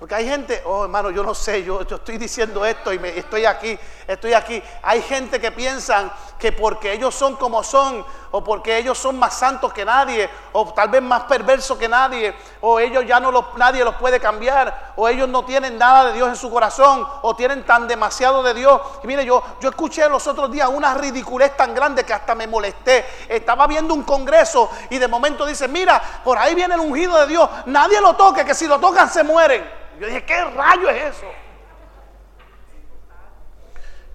[0.04, 3.78] Porque hay gente, oh hermano, yo no sé, yo, estoy diciendo esto y estoy aquí,
[4.06, 4.62] estoy aquí.
[4.82, 9.32] Hay gente que piensan que porque ellos son como son, o porque ellos son más
[9.32, 13.56] santos que nadie, o tal vez más perversos que nadie, o ellos ya no los,
[13.56, 17.34] nadie los puede cambiar, o ellos no tienen nada de Dios en su corazón, o
[17.34, 18.78] tienen tan demasiado de Dios.
[19.02, 22.46] Y mire, yo, yo escuché los otros días una ridiculez tan grande que hasta me
[22.46, 23.06] molesté.
[23.26, 27.26] Estaba viendo un congreso y de momento dice, mira, por ahí viene el ungido de
[27.26, 29.82] Dios, nadie lo toque, que si lo tocan se mueren.
[30.00, 31.30] Yo dije, ¿qué rayo es eso?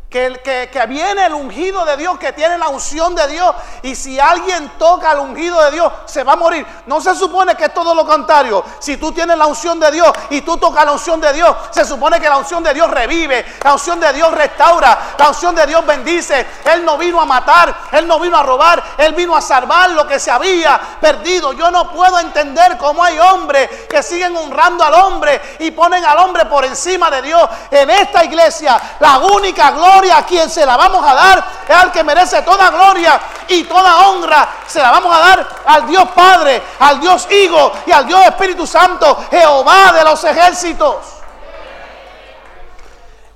[0.10, 3.54] Que, que, que, viene el ungido de Dios, que tiene la unción de Dios.
[3.84, 6.66] Y si alguien toca al ungido de Dios, se va a morir.
[6.88, 8.66] No se supone que es todo lo contrario.
[8.80, 11.86] Si tú tienes la unción de Dios y tú tocas la unción de Dios, se
[11.86, 15.68] supone que la unción de Dios revive, la unción de Dios restaura, la unción de
[15.68, 16.44] Dios bendice.
[16.66, 20.08] Él no vino a matar, Él no vino a robar, Él vino a salvar lo
[20.08, 21.54] que se había perdido.
[21.54, 26.18] Yo no puedo entender cómo hay hombres que siguen honrando al hombre y ponen al
[26.18, 27.48] hombre por encima de Dios.
[27.70, 31.92] En esta iglesia, la única gloria a quien se la vamos a dar es al
[31.92, 34.48] que merece toda gloria y toda honra.
[34.66, 38.66] Se la vamos a dar al Dios Padre, al Dios Hijo y al Dios Espíritu
[38.66, 40.98] Santo, Jehová de los ejércitos.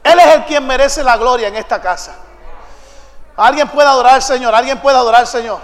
[0.04, 2.16] Él es el quien merece la gloria en esta casa.
[3.36, 5.60] Alguien puede adorar Señor, alguien puede adorar Señor.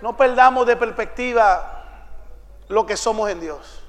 [0.00, 1.84] No perdamos de perspectiva
[2.68, 3.82] lo que somos en Dios.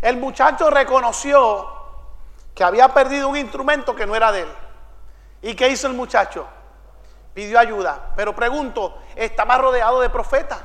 [0.00, 1.77] El muchacho reconoció
[2.58, 4.48] que había perdido un instrumento que no era de él.
[5.42, 6.44] ¿Y qué hizo el muchacho?
[7.32, 8.10] Pidió ayuda.
[8.16, 10.58] Pero pregunto, estaba rodeado de profetas.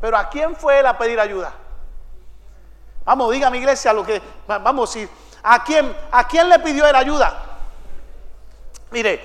[0.00, 1.52] Pero ¿a quién fue él a pedir ayuda?
[3.04, 4.22] Vamos, diga mi iglesia lo que.
[4.46, 5.10] Vamos, si.
[5.42, 7.36] ¿A quién, ¿A quién le pidió él ayuda?
[8.92, 9.20] Mire,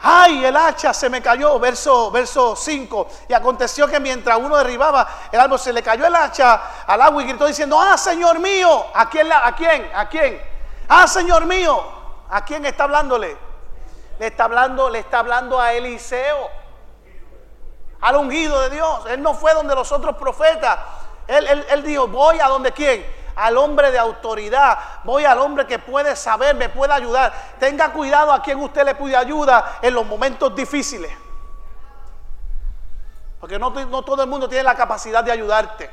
[0.00, 3.08] ay, el hacha se me cayó, verso, verso 5.
[3.28, 7.22] Y aconteció que mientras uno derribaba el árbol, se le cayó el hacha al agua
[7.22, 9.30] y gritó diciendo, ah, Señor mío, ¿a quién?
[9.30, 9.88] ¿A quién?
[9.94, 10.51] ¿A quién?
[10.94, 11.82] Ah, Señor mío,
[12.28, 13.34] ¿a quién está hablándole?
[14.18, 16.50] Le está hablando, le está hablando a Eliseo,
[18.02, 19.06] al ungido de Dios.
[19.06, 20.78] Él no fue donde los otros profetas.
[21.26, 23.06] Él, él dijo, voy a donde quién?
[23.36, 27.32] Al hombre de autoridad, voy al hombre que puede saber, me puede ayudar.
[27.58, 31.10] Tenga cuidado a quien usted le pide ayuda en los momentos difíciles.
[33.40, 35.90] Porque no, no todo el mundo tiene la capacidad de ayudarte.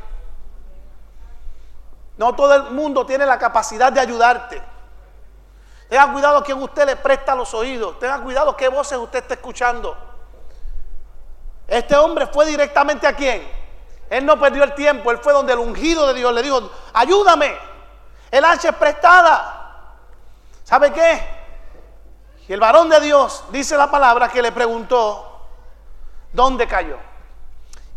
[2.17, 4.78] No todo el mundo tiene la capacidad de ayudarte.
[5.89, 7.97] Tenga cuidado a quien usted le presta los oídos.
[7.97, 9.97] Tenga cuidado qué voces usted está escuchando.
[11.67, 13.49] Este hombre fue directamente a quién.
[14.09, 15.09] Él no perdió el tiempo.
[15.09, 17.57] Él fue donde el ungido de Dios le dijo, ayúdame.
[18.29, 19.95] El hacha es prestada.
[20.63, 21.39] ¿Sabe qué?
[22.47, 25.47] Y el varón de Dios dice la palabra que le preguntó,
[26.31, 26.97] ¿dónde cayó?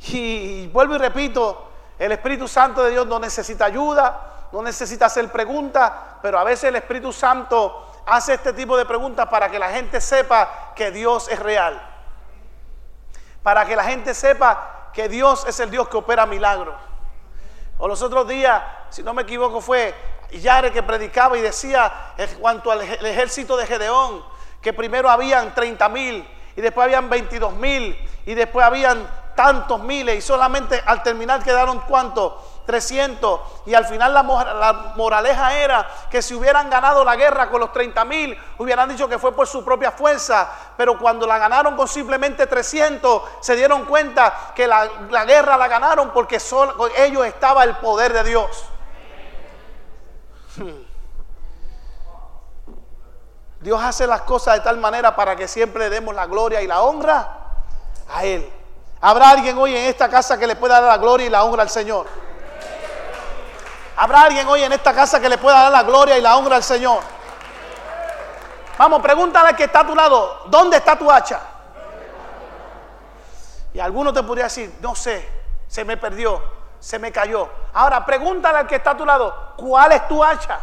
[0.09, 5.31] Y vuelvo y repito, el Espíritu Santo de Dios no necesita ayuda, no necesita hacer
[5.33, 9.71] preguntas, pero a veces el Espíritu Santo hace este tipo de preguntas para que la
[9.71, 11.81] gente sepa que Dios es real.
[13.43, 16.75] Para que la gente sepa que Dios es el Dios que opera milagros.
[17.79, 19.95] O los otros días, si no me equivoco, fue
[20.31, 24.23] Yare que predicaba y decía en cuanto al ejército de Gedeón,
[24.61, 30.19] que primero habían 30 mil y después habían 22 mil y después habían tantos miles
[30.19, 32.35] y solamente al terminar quedaron cuántos
[32.67, 34.23] 300 y al final la,
[34.97, 39.19] moraleja era que si hubieran ganado la guerra con los 30 mil, hubieran dicho que
[39.19, 44.53] fue por su propia fuerza, pero cuando la ganaron con simplemente 300, se dieron cuenta
[44.55, 44.87] que la,
[45.25, 48.65] guerra la ganaron porque solo, ellos estaba el poder de Dios.
[50.57, 50.93] Hmm.
[53.61, 56.67] Dios hace las cosas de tal manera para que siempre le demos la gloria y
[56.67, 57.29] la honra
[58.13, 58.51] a Él.
[59.01, 61.63] ¿Habrá alguien hoy en esta casa que le pueda dar la gloria y la honra
[61.63, 62.07] al Señor?
[64.03, 66.57] ¿Habrá alguien hoy en esta casa que le pueda dar la gloria y la honra
[66.57, 67.05] al Señor?
[68.77, 71.39] Vamos, pregúntale al que está a tu lado, ¿dónde está tu hacha?
[73.73, 76.43] Y alguno te podría decir, no sé, se me perdió,
[76.81, 77.49] se me cayó.
[77.75, 80.59] Ahora, pregúntale al que está a tu lado, ¿cuál es tu hacha?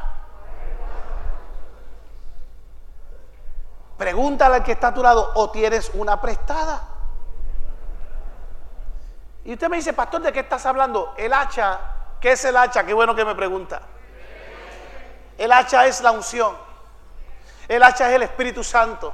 [3.98, 6.82] Pregúntale al que está a tu lado, ¿o tienes una prestada?
[9.46, 11.14] Y usted me dice, pastor, ¿de qué estás hablando?
[11.16, 11.80] El hacha
[12.22, 12.86] ¿Qué es el hacha?
[12.86, 13.82] Qué bueno que me pregunta.
[15.38, 16.56] El hacha es la unción.
[17.68, 19.14] El hacha es el Espíritu Santo.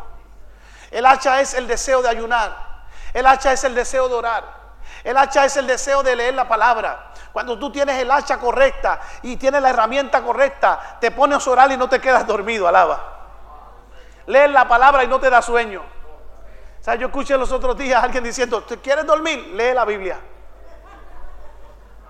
[0.90, 2.56] El hacha es el deseo de ayunar.
[3.14, 4.44] El hacha es el deseo de orar.
[5.04, 7.12] El hacha es el deseo de leer la palabra.
[7.32, 11.72] Cuando tú tienes el hacha correcta y tienes la herramienta correcta, te pones a orar
[11.72, 13.12] y no te quedas dormido, alaba.
[14.26, 15.82] Lees la palabra y no te da sueño.
[15.82, 19.52] O sea, yo escuché los otros días a alguien diciendo, ¿quieres dormir?
[19.54, 20.20] Lee la Biblia.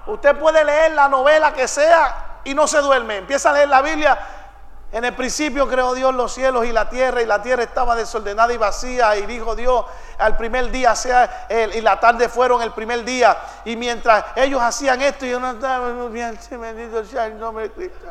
[0.08, 3.18] Usted puede leer la novela que sea y no se duerme.
[3.18, 4.18] Empieza a leer la Biblia.
[4.91, 8.53] En el principio creó Dios los cielos y la tierra y la tierra estaba desordenada
[8.53, 9.84] y vacía y dijo Dios
[10.18, 13.36] al primer día sea el, y la tarde fueron el primer día
[13.66, 18.08] y mientras ellos hacían esto yo no estaba bendito sea el nombre de Cristo.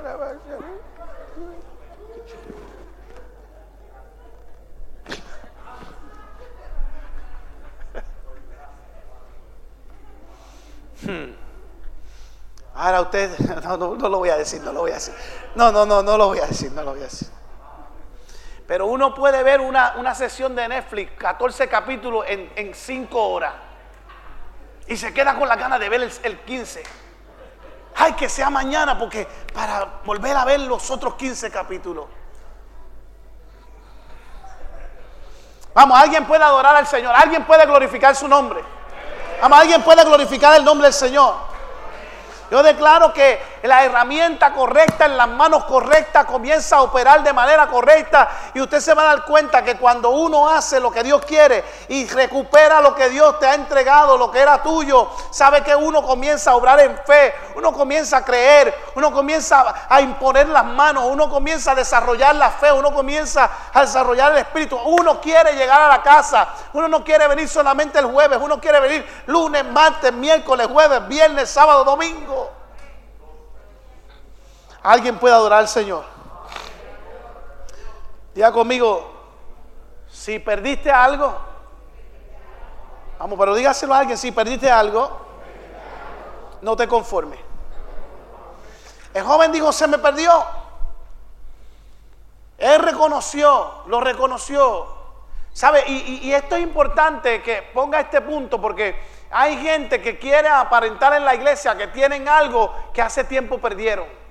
[11.02, 11.43] Hmm.
[12.74, 15.14] Ahora usted, no, no, lo voy a decir, no lo voy a decir.
[15.54, 17.28] No, no, no, no lo voy a decir, no lo voy a decir.
[18.66, 23.52] Pero uno puede ver una, una sesión de Netflix, 14 capítulos en, 5 horas.
[24.86, 26.82] Y se queda con la gana de ver el, el 15.
[27.96, 32.06] Ay, que sea mañana, porque para volver a ver los otros 15 capítulos.
[35.74, 38.62] Vamos, alguien puede adorar al Señor, alguien puede glorificar su nombre.
[39.42, 41.53] Vamos, alguien puede glorificar el nombre del Señor.
[42.54, 47.66] Yo declaro que la herramienta correcta en las manos correctas comienza a operar de manera
[47.66, 51.24] correcta y usted se va a dar cuenta que cuando uno hace lo que Dios
[51.24, 55.74] quiere y recupera lo que Dios te ha entregado, lo que era tuyo, sabe que
[55.74, 60.64] uno comienza a obrar en fe, uno comienza a creer, uno comienza a imponer las
[60.64, 65.54] manos, uno comienza a desarrollar la fe, uno comienza a desarrollar el espíritu, uno quiere
[65.54, 69.64] llegar a la casa, uno no quiere venir solamente el jueves, uno quiere venir lunes,
[69.64, 72.43] martes, miércoles, jueves, viernes, sábado, domingo.
[74.84, 76.04] Alguien puede adorar al Señor.
[78.34, 79.12] Diga conmigo,
[80.10, 81.34] si perdiste algo,
[83.18, 85.10] vamos, pero dígaselo a alguien, si perdiste algo,
[86.60, 87.40] no te conformes.
[89.14, 90.44] El joven dijo, se me perdió.
[92.58, 94.86] Él reconoció, lo reconoció.
[95.54, 95.84] ¿Sabe?
[95.86, 98.96] Y, y, esto es importante que ponga este punto porque
[99.30, 104.23] hay gente que quiere aparentar en la iglesia que tienen algo que hace tiempo perdieron.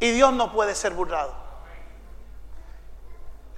[0.00, 1.34] Y Dios no puede ser burlado.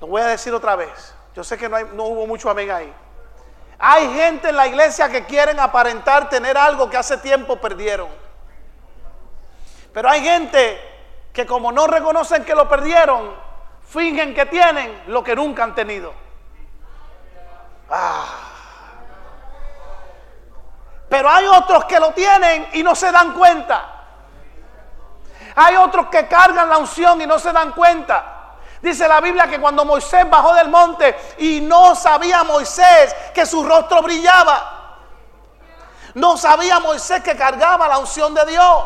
[0.01, 1.15] Lo voy a decir otra vez.
[1.35, 2.93] Yo sé que no, no hubo mucho amén ahí.
[3.79, 8.09] Hay gente en la iglesia que quieren aparentar tener algo que hace tiempo perdieron.
[9.93, 10.79] Pero hay gente
[11.33, 13.35] que como no reconocen que lo perdieron,
[13.87, 16.13] fingen que tienen lo que nunca han tenido.
[17.91, 18.25] Ah.
[21.09, 23.96] Pero hay otros que lo tienen y no se dan cuenta.
[25.57, 28.35] Hay otros que cargan la unción y no se dan cuenta.
[28.83, 33.65] Dice la Biblia que cuando Moisés bajó del monte y no sabía Moisés que su
[33.65, 34.75] rostro brillaba.
[36.15, 38.85] No sabía Moisés que cargaba la unción de Dios.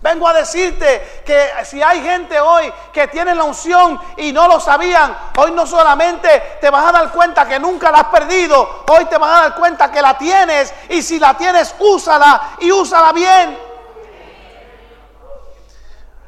[0.00, 4.60] Vengo a decirte que si hay gente hoy que tiene la unción y no lo
[4.60, 9.06] sabían, hoy no solamente te vas a dar cuenta que nunca la has perdido, hoy
[9.06, 13.12] te vas a dar cuenta que la tienes y si la tienes, úsala y úsala
[13.12, 13.73] bien.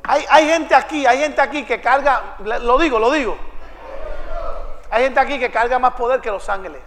[0.08, 3.36] Hay, gente aquí, hay gente aquí que carga, lo digo, lo digo.
[4.90, 6.82] Hay gente aquí que carga más poder que los ángeles.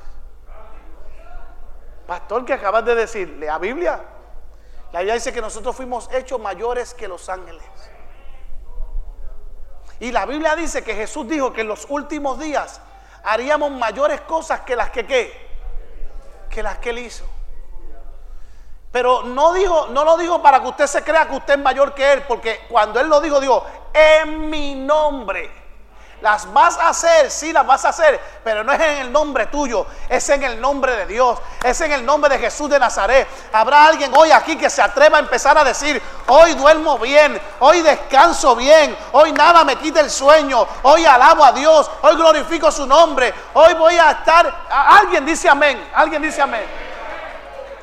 [2.08, 4.02] Pastor, que acabas de decir, lea Biblia.
[4.94, 7.64] La Biblia dice que nosotros fuimos hechos mayores que los ángeles.
[10.00, 12.82] Y la Biblia dice que Jesús dijo que en los últimos días
[13.24, 15.50] haríamos mayores cosas que las que qué,
[16.50, 17.26] que las que él hizo.
[18.92, 21.94] Pero no dijo, no lo dijo para que usted se crea que usted es mayor
[21.94, 25.60] que él, porque cuando él lo dijo, dijo, en mi nombre.
[26.22, 29.46] Las vas a hacer, sí las vas a hacer, pero no es en el nombre
[29.46, 33.26] tuyo, es en el nombre de Dios, es en el nombre de Jesús de Nazaret.
[33.54, 37.82] Habrá alguien hoy aquí que se atreva a empezar a decir, hoy duermo bien, hoy
[37.82, 42.86] descanso bien, hoy nada me quita el sueño, hoy alabo a Dios, hoy glorifico su
[42.86, 44.66] nombre, hoy voy a estar...
[44.70, 46.99] Alguien dice amén, alguien dice amén.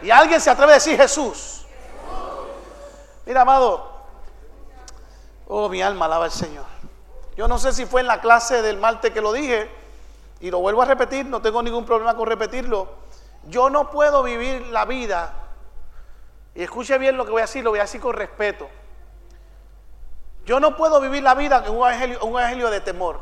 [0.06, 1.66] Y alguien se atreve a decir Jesús.
[3.24, 3.90] Mira, amado.
[5.48, 6.64] Oh, mi alma alaba al Señor.
[7.36, 9.68] Yo no sé si fue en la clase del martes que lo dije.
[10.38, 12.88] Y lo vuelvo a repetir, no tengo ningún problema con repetirlo.
[13.48, 15.34] Yo no puedo vivir la vida.
[16.54, 18.68] Y escuche bien lo que voy a decir, lo voy a decir con respeto.
[20.44, 23.18] Yo no puedo vivir la vida en un evangelio, un evangelio de temor,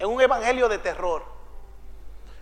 [0.00, 1.22] en un evangelio de terror.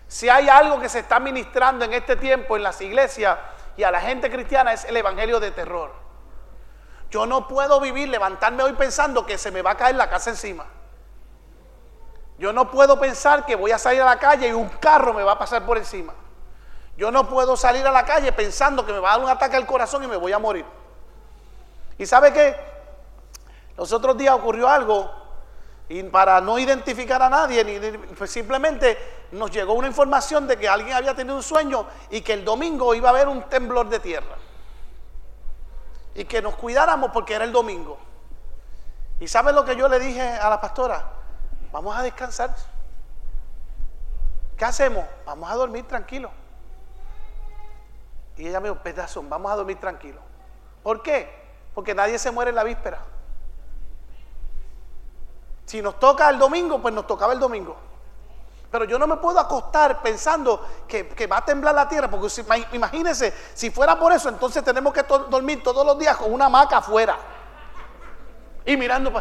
[0.07, 3.37] Si hay algo que se está ministrando en este tiempo en las iglesias
[3.79, 5.93] y a la gente cristiana es el evangelio de terror.
[7.13, 10.31] Yo no puedo vivir, levantarme hoy pensando que se me va a caer la casa
[10.31, 10.67] encima.
[12.39, 15.23] Yo no puedo pensar que voy a salir a la calle y un carro me
[15.23, 16.13] va a pasar por encima.
[16.97, 19.55] Yo no puedo salir a la calle pensando que me va a dar un ataque
[19.55, 20.65] al corazón y me voy a morir.
[21.99, 22.57] ¿Y sabe qué?
[23.77, 25.09] Los otros días ocurrió algo
[25.89, 28.99] Y para no identificar a nadie, ni, pues simplemente
[29.33, 32.95] nos llegó una información de que alguien había tenido un sueño y que el domingo
[32.95, 34.37] iba a haber un temblor de tierra.
[36.15, 37.99] Y que nos cuidáramos porque era el domingo.
[39.21, 41.05] ¿Y sabe lo que yo le dije a la pastora?
[41.73, 42.55] Vamos a descansar.
[44.57, 45.07] ¿Qué hacemos?
[45.25, 46.31] Vamos a dormir tranquilo.
[48.37, 50.21] Y ella me dijo, pedazo, vamos a dormir tranquilo.
[50.83, 51.29] ¿Por qué?
[51.75, 53.01] Porque nadie se muere en la víspera.
[55.69, 57.77] Si nos toca el domingo, pues nos tocaba el domingo.
[58.71, 62.43] Pero yo no me puedo acostar pensando que, va a temblar la tierra, porque si,
[62.73, 66.79] imagínense, si fuera por eso, entonces tenemos que dormir todos los días con una hamaca
[66.79, 67.19] afuera.
[68.65, 69.13] Y mirando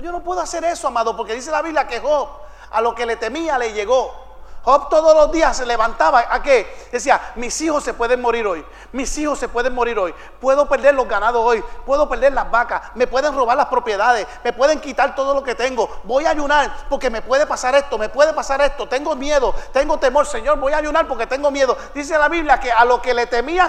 [0.00, 2.28] yo no puedo hacer eso, amado, porque dice la Biblia que Job
[2.70, 4.31] a lo que le temía le llegó.
[4.64, 6.88] Job todos los días se levantaba a qué?
[6.92, 10.94] Decía, mis hijos se pueden morir hoy, mis hijos se pueden morir hoy, puedo perder
[10.94, 15.14] los ganados hoy, puedo perder las vacas, me pueden robar las propiedades, me pueden quitar
[15.14, 18.60] todo lo que tengo, voy a ayunar porque me puede pasar esto, me puede pasar
[18.60, 21.76] esto, tengo miedo, tengo temor, Señor, voy a ayunar porque tengo miedo.
[21.94, 23.68] Dice la Biblia que a lo que le temía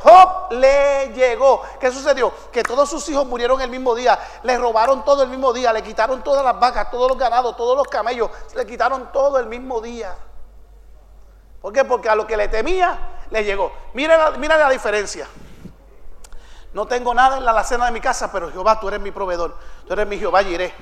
[0.00, 1.62] Job le llegó.
[1.78, 2.32] ¿Qué sucedió?
[2.52, 5.82] Que todos sus hijos murieron el mismo día, le robaron todo el mismo día, le
[5.82, 9.80] quitaron todas las vacas, todos los ganados, todos los camellos, le quitaron todo el mismo
[9.80, 10.16] día.
[11.64, 11.82] ¿Por qué?
[11.82, 12.98] Porque a lo que le temía,
[13.30, 13.72] le llegó.
[13.94, 15.26] Mira, mira la diferencia.
[16.74, 19.56] No tengo nada en la alacena de mi casa, pero Jehová, tú eres mi proveedor.
[19.86, 20.74] Tú eres mi Jehová iré.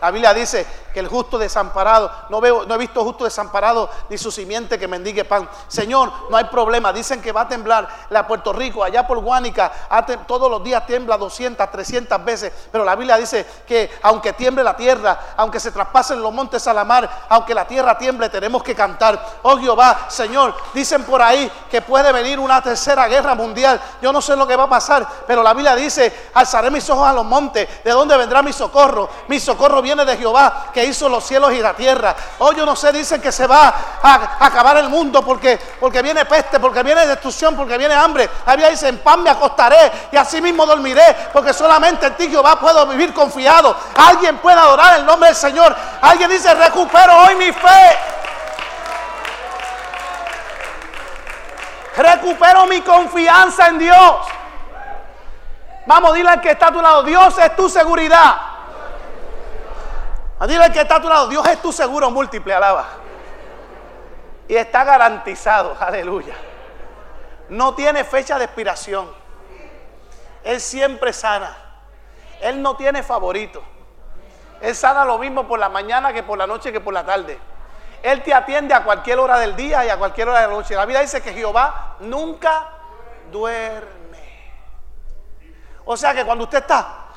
[0.00, 4.16] La Biblia dice que el justo desamparado, no veo, no he visto justo desamparado ni
[4.16, 5.48] su simiente que mendigue pan.
[5.66, 6.92] Señor, no hay problema.
[6.92, 9.72] Dicen que va a temblar la Puerto Rico, allá por Guánica,
[10.26, 12.52] todos los días tiembla 200, 300 veces.
[12.70, 16.72] Pero la Biblia dice que aunque tiemble la tierra, aunque se traspasen los montes a
[16.72, 19.38] la mar, aunque la tierra tiemble, tenemos que cantar.
[19.42, 23.80] Oh Jehová, Señor, dicen por ahí que puede venir una tercera guerra mundial.
[24.00, 27.08] Yo no sé lo que va a pasar, pero la Biblia dice, alzaré mis ojos
[27.08, 27.68] a los montes.
[27.82, 29.08] ¿De dónde vendrá mi socorro?
[29.28, 32.14] Mi socorro viene de Jehová que hizo los cielos y la tierra.
[32.38, 36.24] Hoy yo no sé, dicen que se va a, acabar el mundo porque, porque viene
[36.24, 38.28] peste, porque viene destrucción, porque viene hambre.
[38.46, 42.58] Había dice, en pan me acostaré y así mismo dormiré, porque solamente en ti Jehová
[42.58, 43.76] puedo vivir confiado.
[43.96, 45.74] Alguien puede adorar el nombre del Señor.
[46.00, 47.98] Alguien dice, recupero hoy mi fe.
[51.96, 54.37] Recupero mi confianza en Dios.
[55.88, 58.36] Vamos, dile al que está a tu lado, Dios es tu seguridad.
[60.46, 62.84] Dile al que está a tu lado, Dios es tu seguro múltiple, alaba.
[64.48, 66.34] Y está garantizado, aleluya.
[67.48, 69.10] No tiene fecha de expiración.
[70.44, 71.56] Él siempre sana.
[72.42, 73.62] Él no tiene favorito.
[74.60, 77.38] Él sana lo mismo por la mañana que por la noche que por la tarde.
[78.02, 80.74] Él te atiende a cualquier hora del día y a cualquier hora de la noche.
[80.74, 82.68] La Biblia dice que Jehová nunca
[83.32, 83.97] duerme.
[85.90, 87.08] O sea que cuando usted está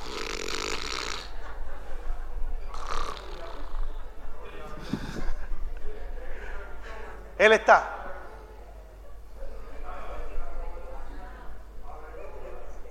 [7.37, 7.89] Él está.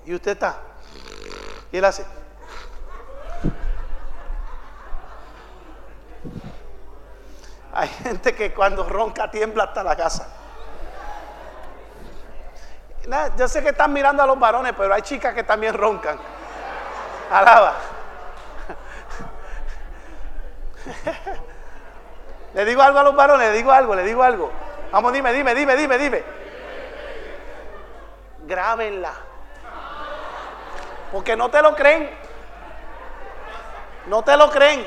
[0.05, 0.59] Y usted está.
[1.71, 2.05] Y él hace.
[7.73, 10.40] Hay gente que cuando ronca tiembla hasta la casa.
[13.37, 16.19] Yo sé que están mirando a los varones, pero hay chicas que también roncan.
[17.31, 17.75] Alaba.
[22.55, 24.51] Le digo algo a los varones, le digo algo, le digo algo.
[24.91, 26.25] Vamos, dime, dime, dime, dime, dime.
[28.45, 29.13] Grábenla.
[31.13, 32.11] Porque no te lo creen.
[34.07, 34.85] No te lo creen.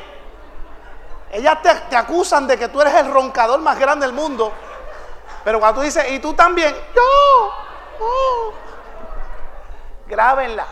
[1.32, 4.52] Ellas te, acusan de que tú eres el roncador más grande del mundo.
[5.44, 7.54] Pero cuando tú dices, y tú también, yo.
[8.04, 8.54] Oh".
[10.08, 10.66] Grábenla.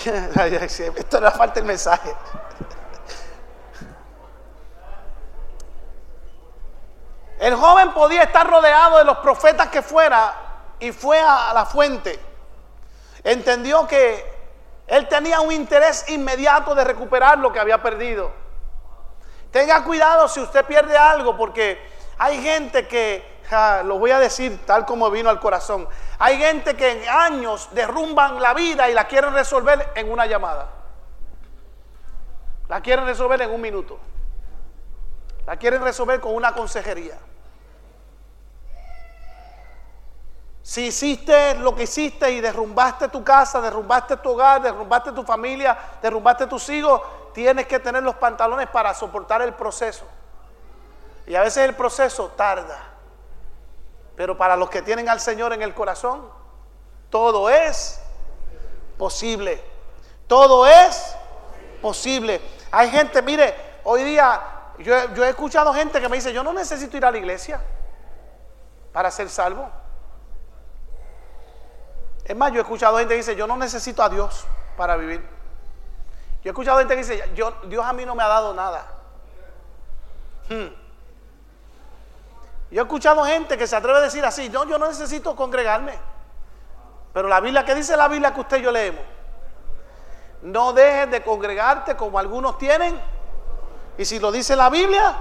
[0.96, 2.14] Esto no falta el mensaje.
[7.38, 10.34] El joven podía estar rodeado de los profetas que fuera
[10.78, 12.18] y fue a la fuente.
[13.24, 14.40] Entendió que
[14.86, 18.32] él tenía un interés inmediato de recuperar lo que había perdido.
[19.50, 21.89] Tenga cuidado si usted pierde algo, porque
[22.20, 23.40] hay gente que,
[23.84, 28.42] lo voy a decir tal como vino al corazón, hay gente que en años derrumban
[28.42, 30.68] la vida y la quieren resolver en una llamada.
[32.68, 33.98] La quieren resolver en un minuto.
[35.46, 37.18] La quieren resolver con una consejería.
[40.60, 45.76] Si hiciste lo que hiciste y derrumbaste tu casa, derrumbaste tu hogar, derrumbaste tu familia,
[46.02, 47.00] derrumbaste tus hijos,
[47.32, 50.04] tienes que tener los pantalones para soportar el proceso.
[51.30, 52.76] Y a veces el proceso tarda.
[54.16, 56.28] Pero para los que tienen al Señor en el corazón,
[57.08, 58.00] todo es
[58.98, 59.62] posible.
[60.26, 61.14] Todo es
[61.80, 62.40] posible.
[62.72, 63.54] Hay gente, mire,
[63.84, 64.42] hoy día
[64.80, 67.60] yo, yo he escuchado gente que me dice, yo no necesito ir a la iglesia
[68.92, 69.70] para ser salvo.
[72.24, 75.20] Es más, yo he escuchado gente que dice, yo no necesito a Dios para vivir.
[76.42, 78.84] Yo he escuchado gente que dice, yo, Dios a mí no me ha dado nada.
[80.48, 80.89] Hmm.
[82.70, 85.98] Yo he escuchado gente que se atreve a decir así, no, yo no necesito congregarme.
[87.12, 89.02] Pero la Biblia, ¿qué dice la Biblia que usted y yo leemos?
[90.42, 92.98] No dejes de congregarte como algunos tienen.
[93.98, 95.16] Y si lo dice la Biblia,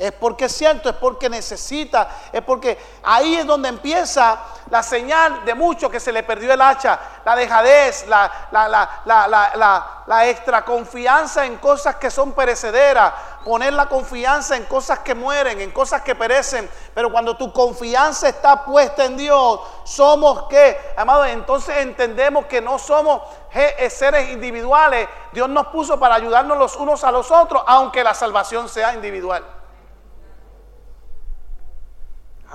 [0.00, 4.38] es porque es cierto, es porque necesita, es porque ahí es donde empieza
[4.70, 10.26] la señal de muchos que se le perdió el hacha, la dejadez, la, la, la,
[10.26, 13.12] extra confianza en cosas que son perecederas,
[13.44, 16.70] poner la confianza en cosas que mueren, en cosas que perecen.
[16.94, 22.78] Pero cuando tu confianza está puesta en Dios, somos que, amados, entonces entendemos que no
[22.78, 23.20] somos
[23.52, 25.10] eh, seres individuales.
[25.32, 29.59] Dios nos puso para ayudarnos los unos a los otros, aunque la salvación sea individual.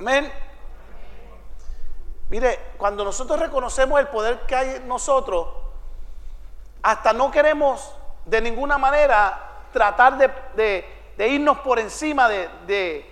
[0.06, 0.32] Amén.
[2.30, 5.48] Mire, cuando nosotros reconocemos el poder que hay en nosotros,
[6.84, 7.92] hasta no queremos
[8.24, 10.86] de ninguna manera tratar de,
[11.18, 13.04] irnos por encima de,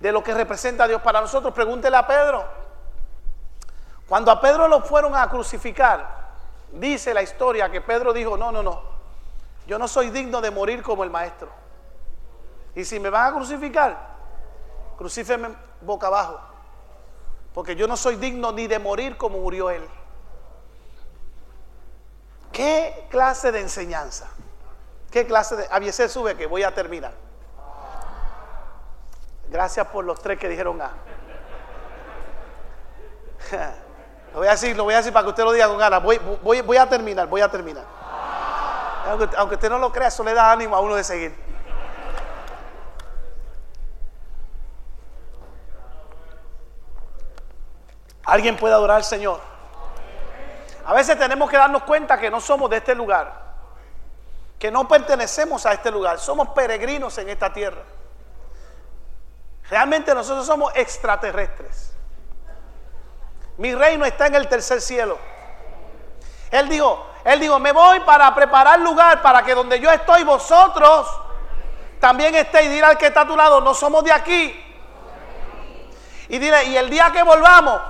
[0.00, 1.52] lo que representa Dios para nosotros.
[1.52, 2.44] Pregúntele a Pedro.
[4.08, 6.28] Cuando a Pedro lo fueron a crucificar,
[6.70, 8.80] dice la historia que Pedro dijo, no, no, no,
[9.66, 11.48] yo no soy digno de morir como el maestro.
[12.76, 13.98] Y si me van a crucificar,
[14.96, 16.40] crucífeme boca abajo,
[17.54, 19.88] porque yo no soy digno ni de morir como murió él.
[22.52, 24.28] ¿Qué clase de enseñanza?
[25.10, 25.66] ¿Qué clase de...
[25.70, 27.12] Avieser sube que voy a terminar.
[29.48, 30.90] Gracias por los tres que dijeron A.
[34.32, 36.02] Lo voy a decir, lo voy a decir para que usted lo diga con ganas.
[36.02, 37.84] Voy, voy, a terminar, voy a terminar.
[39.06, 41.47] Aunque, aunque usted no lo crea, eso le da ánimo a uno de seguir.
[48.28, 49.40] Alguien puede adorar al Señor.
[50.84, 53.32] A veces tenemos que darnos cuenta que no somos de este lugar,
[54.58, 57.80] que no pertenecemos a este lugar, somos peregrinos en esta tierra.
[59.70, 61.94] Realmente nosotros somos extraterrestres.
[63.56, 65.18] Mi reino está en el tercer cielo.
[66.50, 71.08] Él dijo, él dijo, me voy para preparar lugar para que donde yo estoy vosotros
[71.98, 72.68] también estéis.
[72.70, 74.67] Dile al que está a tu lado, no somos de aquí,
[76.28, 77.80] y dile, y el día que volvamos,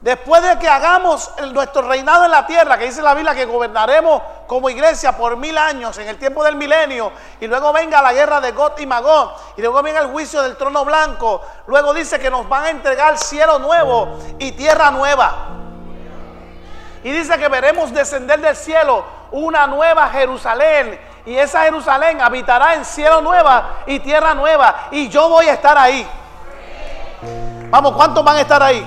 [0.00, 4.22] después de que hagamos nuestro reinado en la tierra, que dice la Biblia que gobernaremos
[4.46, 8.40] como iglesia por mil años en el tiempo del milenio, y luego venga la guerra
[8.40, 12.30] de Got y Magog, y luego venga el juicio del trono blanco, luego dice que
[12.30, 15.32] nos van a entregar cielo nuevo y tierra nueva.
[17.04, 20.98] Y dice que veremos descender del cielo una nueva Jerusalén.
[21.26, 24.88] Y esa Jerusalén habitará en cielo nueva y tierra nueva.
[24.90, 26.08] Y yo voy a estar ahí.
[27.70, 28.86] Vamos, ¿cuántos van a estar ahí?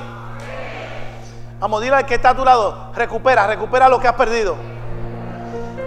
[1.59, 4.55] Vamos, dile al que está a tu lado, recupera, recupera lo que has perdido.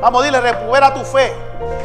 [0.01, 1.37] Vamos, dile, recupera tu fe,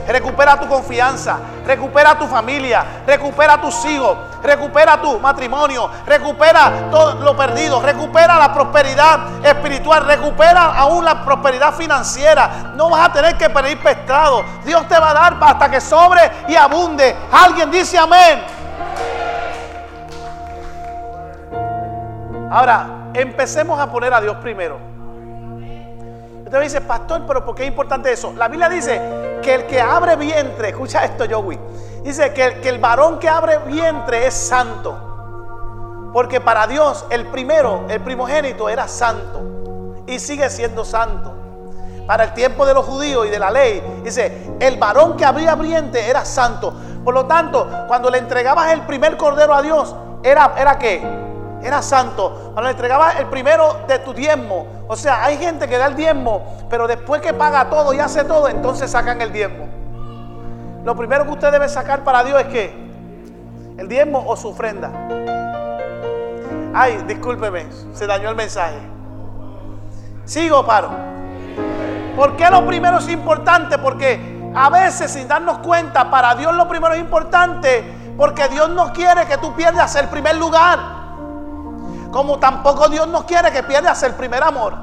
[0.07, 7.35] recupera tu confianza, recupera tu familia, recupera tus hijos, recupera tu matrimonio, recupera todo lo
[7.35, 12.71] perdido, recupera la prosperidad espiritual, recupera aún la prosperidad financiera.
[12.75, 14.45] No vas a tener que pedir prestado.
[14.63, 17.13] Dios te va a dar hasta que sobre y abunde.
[17.31, 18.64] Alguien dice amén.
[22.51, 24.77] Ahora, empecemos a poner a Dios primero.
[26.43, 28.33] Usted me dice, pastor, pero ¿por qué es importante eso?
[28.37, 29.01] La Biblia dice
[29.41, 31.59] que el que abre vientre, escucha esto, Joey,
[32.03, 36.11] dice que, que el varón que abre vientre es santo.
[36.13, 41.33] Porque para Dios el primero, el primogénito era santo y sigue siendo santo.
[42.05, 45.55] Para el tiempo de los judíos y de la ley, dice, el varón que abría
[45.55, 46.73] vientre era santo.
[47.03, 51.24] Por lo tanto, cuando le entregabas el primer cordero a Dios, era, era qué?
[51.67, 52.51] Era santo.
[52.53, 54.67] Cuando le entregaba el primero de tu diezmo.
[54.87, 58.23] O sea, hay gente que da el diezmo, pero después que paga todo y hace
[58.23, 59.67] todo, entonces sacan el diezmo.
[60.83, 62.85] Lo primero que usted debe sacar para Dios es que
[63.77, 64.91] el diezmo o su ofrenda.
[66.73, 68.79] Ay, discúlpeme, se dañó el mensaje.
[70.25, 70.89] Sigo, paro.
[72.15, 73.77] ¿Por qué lo primero es importante?
[73.77, 77.83] Porque a veces sin darnos cuenta, para Dios lo primero es importante
[78.17, 81.04] porque Dios no quiere que tú pierdas el primer lugar.
[82.15, 84.73] Como tampoco Dios nos quiere que pierdas el primer amor.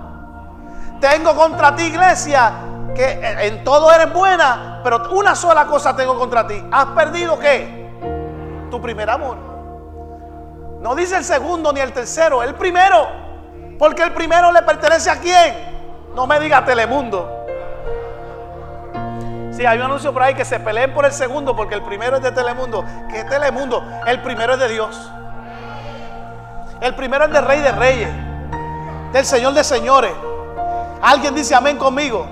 [1.00, 2.52] Tengo contra ti, iglesia,
[2.94, 3.10] que
[3.40, 6.62] en todo eres buena, pero una sola cosa tengo contra ti.
[6.70, 8.68] ¿Has perdido qué?
[8.70, 9.38] Tu primer amor.
[10.82, 13.08] No dice el segundo ni el tercero, el primero.
[13.78, 16.10] Porque el primero le pertenece a quién?
[16.14, 17.46] No me diga Telemundo.
[19.52, 22.18] Si hay un anuncio por ahí que se peleen por el segundo porque el primero
[22.18, 22.84] es de Telemundo.
[23.10, 23.82] ¿Qué Telemundo?
[24.06, 25.10] El primero es de Dios.
[26.82, 28.08] El primero es del Rey de Reyes.
[29.12, 30.10] Del Señor de Señores.
[31.00, 32.26] Alguien dice amén conmigo.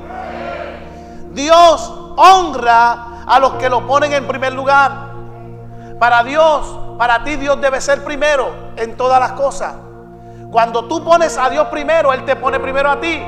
[1.30, 5.12] Dios honra a los que lo ponen en primer lugar.
[6.01, 6.66] Para Dios,
[6.98, 9.72] para ti Dios debe ser primero en todas las cosas.
[10.51, 13.22] Cuando tú pones a Dios primero, Él te pone primero a ti.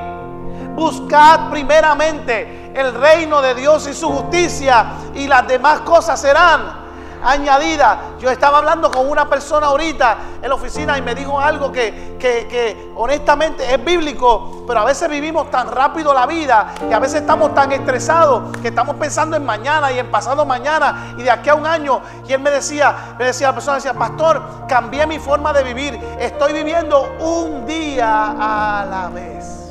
[0.74, 6.81] Buscad primeramente el reino de Dios y su justicia y las demás cosas serán
[7.22, 7.98] añadidas.
[8.18, 12.16] Yo estaba hablando con una persona ahorita en la oficina y me dijo algo que,
[12.18, 17.20] que, honestamente es bíblico, pero a veces vivimos tan rápido la vida y a veces
[17.20, 21.48] estamos tan estresados que estamos pensando en mañana y en pasado mañana y de aquí
[21.48, 22.00] a un año.
[22.28, 25.98] Y él me decía, me decía la persona, decía, pastor, cambié mi forma de vivir,
[26.18, 29.62] estoy viviendo un día a la vez.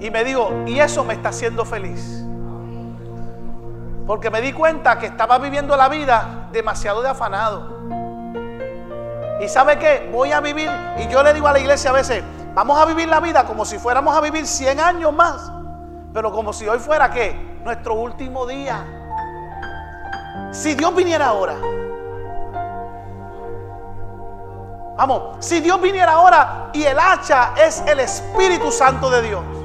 [0.00, 2.23] Y me dijo, y eso me está haciendo feliz.
[4.06, 7.74] Porque me di cuenta que estaba viviendo la vida demasiado de afanado.
[9.40, 12.22] Y sabe qué, voy a vivir, y yo le digo a la iglesia a veces,
[12.54, 15.50] vamos a vivir la vida como si fuéramos a vivir 100 años más.
[16.12, 18.84] Pero como si hoy fuera qué, nuestro último día.
[20.52, 21.56] Si Dios viniera ahora.
[24.96, 29.63] Vamos, si Dios viniera ahora y el hacha es el Espíritu Santo de Dios.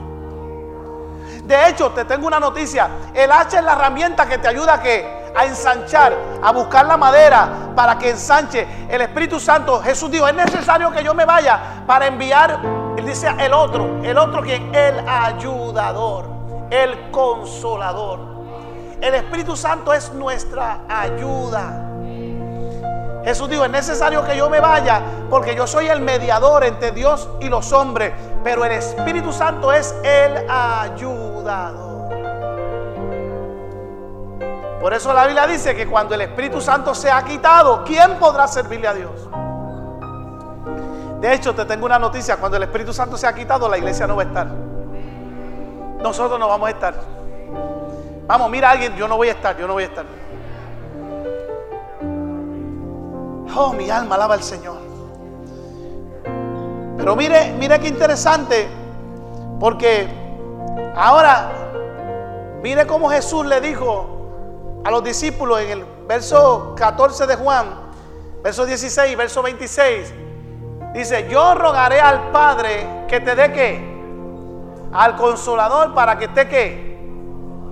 [1.50, 2.88] De hecho, te tengo una noticia.
[3.12, 7.72] El hacha es la herramienta que te ayuda a, a ensanchar, a buscar la madera
[7.76, 8.68] para que ensanche.
[8.88, 12.60] El Espíritu Santo, Jesús dijo, es necesario que yo me vaya para enviar,
[12.96, 16.30] él dice, el otro, el otro quien, el ayudador,
[16.70, 18.20] el consolador.
[19.02, 21.89] El Espíritu Santo es nuestra ayuda.
[23.30, 27.30] Jesús dijo, es necesario que yo me vaya porque yo soy el mediador entre Dios
[27.40, 28.12] y los hombres,
[28.44, 32.10] pero el Espíritu Santo es el ayudador.
[34.82, 38.48] Por eso la Biblia dice que cuando el Espíritu Santo se ha quitado, ¿quién podrá
[38.48, 39.30] servirle a Dios?
[41.22, 44.08] De hecho, te tengo una noticia, cuando el Espíritu Santo se ha quitado, la iglesia
[44.08, 44.48] no va a estar.
[46.02, 46.96] Nosotros no vamos a estar.
[48.26, 50.06] Vamos, mira a alguien, yo no voy a estar, yo no voy a estar.
[53.56, 54.78] Oh, mi alma alaba al Señor.
[56.98, 58.68] Pero mire, mire qué interesante,
[59.60, 60.08] porque
[60.96, 61.50] ahora,
[62.62, 67.68] mire cómo Jesús le dijo a los discípulos en el verso 14 de Juan,
[68.44, 70.14] verso 16 y verso 26,
[70.94, 77.00] dice, yo rogaré al Padre que te dé qué, al consolador para que esté qué,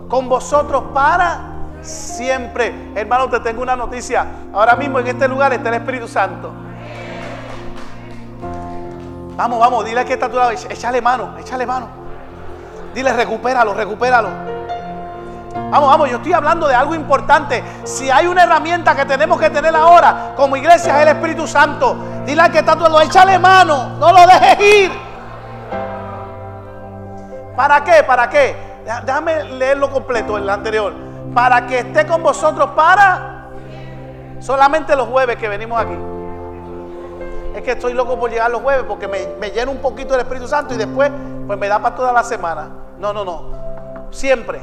[0.09, 2.91] con vosotros para siempre.
[2.95, 4.25] Hermano, te tengo una noticia.
[4.53, 6.51] Ahora mismo en este lugar está el Espíritu Santo.
[9.35, 11.87] Vamos, vamos, dile que está tu lado, échale mano, échale mano.
[12.93, 14.29] Dile, recupéralo, recupéralo.
[15.69, 17.63] Vamos, vamos, yo estoy hablando de algo importante.
[17.83, 21.95] Si hay una herramienta que tenemos que tener ahora como iglesia es el Espíritu Santo.
[22.25, 24.91] Dile que está a tu lado, échale mano, no lo dejes ir.
[27.55, 28.03] ¿Para qué?
[28.03, 28.55] ¿Para qué?
[29.03, 30.93] Déjame leerlo completo, el anterior
[31.33, 33.49] para que esté con vosotros para
[34.39, 35.97] solamente los jueves que venimos aquí.
[37.55, 40.47] Es que estoy loco por llegar los jueves porque me, me un poquito del Espíritu
[40.47, 41.11] Santo y después
[41.47, 42.69] pues me da para toda la semana.
[42.99, 44.07] No, no, no.
[44.11, 44.61] Siempre.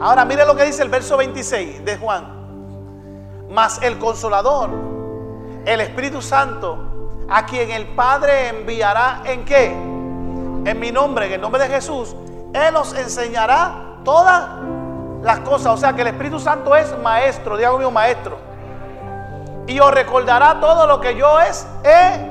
[0.00, 2.26] Ahora mire lo que dice el verso 26 de Juan.
[3.50, 4.70] Mas el consolador,
[5.64, 9.66] el Espíritu Santo, a quien el Padre enviará en qué?
[9.66, 12.14] En mi nombre, en el nombre de Jesús,
[12.52, 14.44] Él os enseñará todas
[15.24, 15.72] las cosas.
[15.72, 18.38] O sea que el Espíritu Santo es maestro, digo mío, maestro.
[19.66, 22.30] Y os recordará todo lo que yo es, he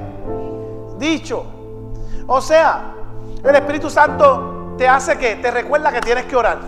[0.97, 1.45] dicho.
[2.27, 2.93] O sea,
[3.43, 6.59] el Espíritu Santo te hace que te recuerda que tienes que orar.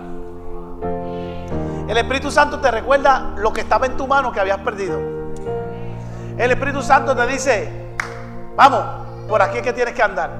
[1.88, 5.00] El Espíritu Santo te recuerda lo que estaba en tu mano que habías perdido.
[6.38, 7.94] El Espíritu Santo te dice,
[8.56, 8.84] vamos,
[9.30, 10.32] por aquí es que tienes que andar.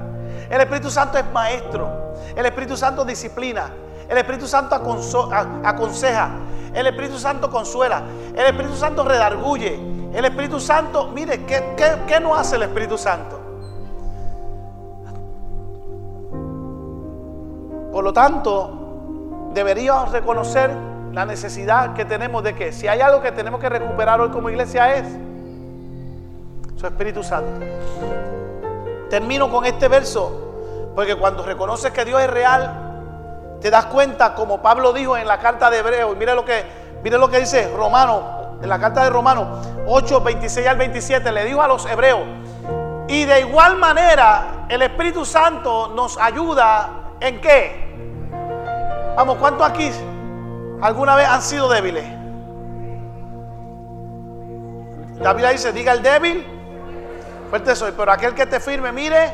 [0.50, 2.14] El Espíritu Santo es maestro.
[2.34, 3.70] El Espíritu Santo disciplina.
[4.08, 6.30] El Espíritu Santo aconseja.
[6.72, 8.02] El Espíritu Santo consuela.
[8.34, 9.96] El Espíritu Santo redarguye.
[10.12, 11.74] El Espíritu Santo, mire, ¿qué,
[12.06, 13.40] qué, no hace el Espíritu Santo?
[17.92, 20.70] Por lo tanto, deberíamos reconocer
[21.12, 24.50] la necesidad que tenemos de que si hay algo que tenemos que recuperar hoy como
[24.50, 25.06] iglesia es
[26.76, 27.66] su Espíritu Santo.
[29.10, 32.85] Termino con este verso, porque cuando reconoces que Dios es real,
[33.60, 36.64] te das cuenta, como Pablo dijo en la carta de Hebreo, y mire lo que,
[37.02, 41.44] mire lo que dice Romano, en la carta de Romano 8, 26 al 27, le
[41.44, 42.22] dijo a los hebreos,
[43.08, 46.88] Y de igual manera, el Espíritu Santo nos ayuda
[47.20, 47.86] en qué?
[49.16, 49.90] Vamos, ¿cuántos aquí
[50.82, 52.04] alguna vez han sido débiles?
[55.20, 56.46] La Biblia dice, diga el débil,
[57.48, 59.32] fuerte soy, pero aquel que te firme, mire,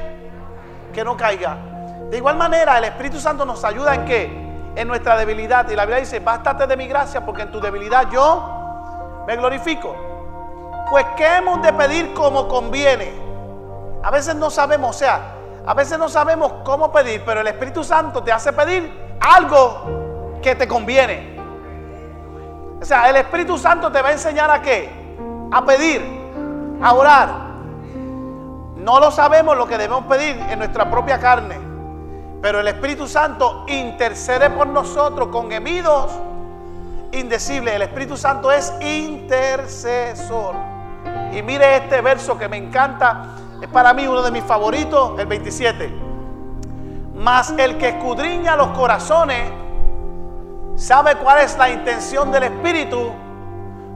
[0.93, 1.72] que no caiga.
[2.13, 4.73] De igual manera, el Espíritu Santo nos ayuda en qué?
[4.77, 5.67] En nuestra debilidad.
[5.71, 9.97] Y la Biblia dice, bástate de mi gracia porque en tu debilidad yo me glorifico.
[10.91, 13.15] Pues, ¿qué hemos de pedir como conviene?
[14.03, 17.83] A veces no sabemos, o sea, a veces no sabemos cómo pedir, pero el Espíritu
[17.83, 21.41] Santo te hace pedir algo que te conviene.
[22.79, 25.01] O sea, el Espíritu Santo te va a enseñar a qué?
[25.51, 26.03] a pedir,
[26.83, 27.29] a orar.
[28.77, 31.72] No lo sabemos lo que debemos pedir en nuestra propia carne,
[32.43, 36.11] pero el Espíritu Santo intercede por nosotros con gemidos
[37.13, 37.75] indecibles.
[37.75, 40.57] El Espíritu Santo es intercesor.
[41.33, 45.27] Y mire este verso que me encanta, es para mí uno de mis favoritos, el
[45.27, 45.95] 27.
[47.15, 49.51] Mas el que escudriña los corazones
[50.75, 53.13] sabe cuál es la intención del Espíritu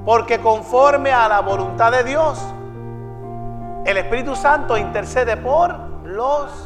[0.05, 2.41] porque conforme a la voluntad de Dios,
[3.85, 5.75] el Espíritu Santo intercede por
[6.05, 6.66] los,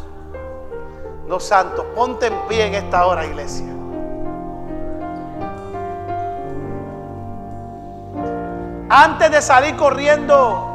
[1.31, 1.87] los santos.
[1.95, 3.66] Ponte en pie en esta hora, iglesia.
[8.91, 10.74] Antes de salir corriendo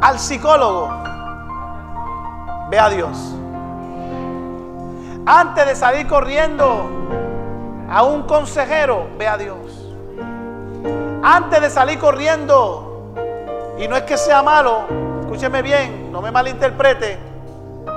[0.00, 0.88] al psicólogo,
[2.70, 3.34] ve a Dios.
[5.26, 6.90] Antes de salir corriendo
[7.90, 9.58] a un consejero, ve a Dios.
[11.22, 13.14] Antes de salir corriendo,
[13.78, 14.84] y no es que sea malo,
[15.20, 17.31] escúcheme bien, no me malinterprete.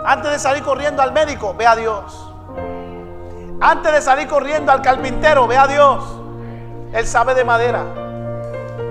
[0.06, 2.32] Antes de salir corriendo al médico, ve a Dios.
[3.60, 6.04] Antes de salir corriendo al carpintero, ve a Dios.
[6.94, 7.84] Él sabe de madera.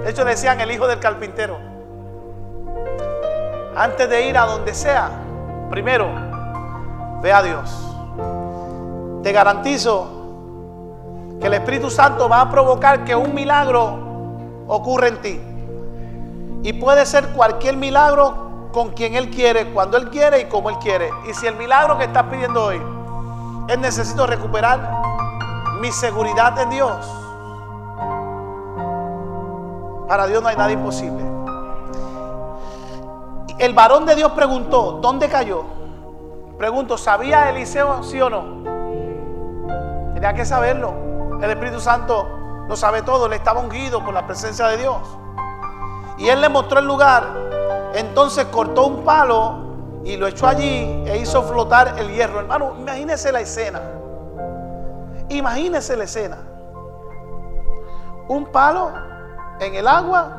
[0.03, 1.57] De hecho, decían el hijo del carpintero.
[3.77, 5.11] Antes de ir a donde sea,
[5.71, 6.09] primero,
[7.23, 7.71] ve a Dios.
[9.23, 10.11] Te garantizo
[11.41, 13.99] que el Espíritu Santo va a provocar que un milagro
[14.67, 15.41] ocurre en ti.
[16.65, 18.44] Y puede ser cualquier milagro
[18.75, 21.09] con quien Él quiere, cuando Él quiere y como Él quiere.
[21.31, 22.83] Y si el milagro que estás pidiendo hoy
[23.69, 25.01] es necesito recuperar
[25.81, 27.07] mi seguridad en Dios.
[30.09, 31.25] Para Dios no hay nada imposible.
[33.59, 35.63] El varón de Dios preguntó, ¿dónde cayó?
[36.59, 38.65] Pregunto, ¿sabía Eliseo sí o no?
[40.15, 40.93] Tenía que saberlo.
[41.41, 42.27] El Espíritu Santo
[42.69, 44.97] lo sabe todo, él estaba ungido por la presencia de Dios.
[46.19, 47.54] Y él le mostró el lugar,
[47.95, 52.41] entonces cortó un palo y lo echó allí e hizo flotar el hierro.
[52.41, 53.81] Hermano, imagínese la escena.
[55.29, 56.39] Imagínese la escena.
[58.29, 58.93] Un palo
[59.61, 60.37] en el agua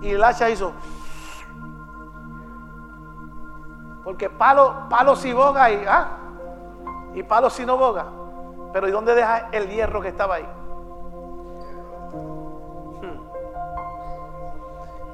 [0.00, 0.72] y el hacha hizo.
[4.02, 6.08] Porque palo, palo si boga y, ah,
[7.14, 8.06] y palo si no boga.
[8.72, 10.48] Pero ¿y dónde deja el hierro que estaba ahí?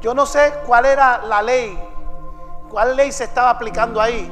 [0.05, 1.83] Yo no sé cuál era la ley,
[2.71, 4.31] cuál ley se estaba aplicando ahí.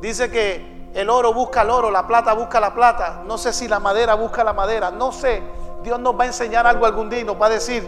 [0.00, 3.20] Dice que el oro busca el oro, la plata busca la plata.
[3.26, 5.42] No sé si la madera busca la madera, no sé.
[5.82, 7.86] Dios nos va a enseñar algo algún día y nos va a decir,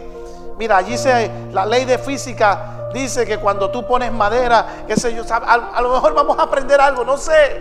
[0.59, 5.11] mira, allí se, la ley de física dice que cuando tú pones madera, qué sé
[5.11, 7.59] yo, a, lo mejor vamos a aprender algo, no sé.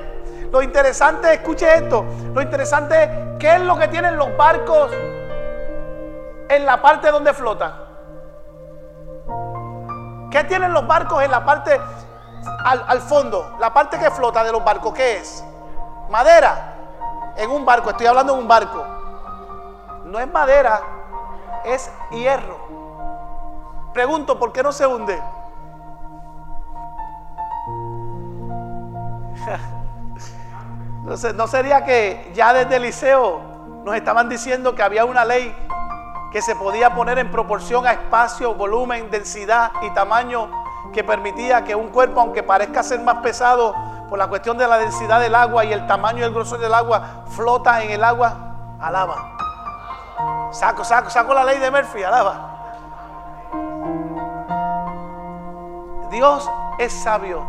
[0.52, 4.90] Lo interesante, escuche esto, lo interesante es qué es lo que tienen los barcos
[6.50, 7.87] en la parte donde flotan.
[10.30, 11.80] ¿Qué tienen los barcos en la parte
[12.64, 13.56] al, fondo?
[13.58, 15.42] La parte que flota de los barcos, ¿qué es?
[16.10, 16.74] Madera.
[17.36, 18.84] En un barco, estoy hablando de un barco.
[20.04, 20.80] No es madera,
[21.64, 22.58] es hierro.
[23.92, 25.16] Pregunto, ¿por qué no se hunde?
[31.04, 33.40] no, ¿No sería que ya desde el liceo
[33.84, 35.56] nos estaban diciendo que había una ley
[36.30, 40.50] que se podía poner en proporción a espacio, volumen, densidad y tamaño
[40.92, 43.74] que permitía que un cuerpo, aunque parezca ser más pesado
[44.08, 46.72] por la cuestión de la densidad del agua y el tamaño y el grosor del
[46.74, 50.48] agua, flota en el agua, alaba.
[50.50, 52.54] Saco, saco, saco la ley de Murphy, alaba.
[56.10, 57.46] Dios es sabio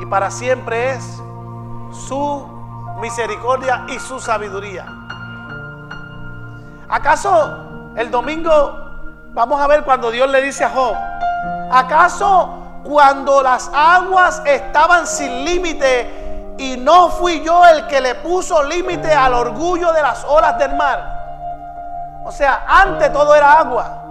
[0.00, 1.20] y para siempre es
[1.90, 2.46] su
[3.00, 4.97] misericordia y su sabiduría.
[6.88, 8.88] ¿Acaso el domingo
[9.32, 10.96] vamos a ver cuando Dios le dice a Job,
[11.70, 18.62] ¿acaso cuando las aguas estaban sin límite y no fui yo el que le puso
[18.62, 21.18] límite al orgullo de las olas del mar?
[22.24, 24.04] O sea, antes todo era agua.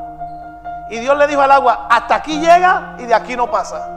[0.90, 3.90] Y Dios le dijo al agua, hasta aquí llega y de aquí no pasa.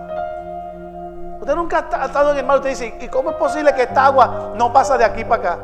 [1.38, 4.06] Usted nunca ha estado en el mar, usted dice, ¿y cómo es posible que esta
[4.06, 5.58] agua no pasa de aquí para acá?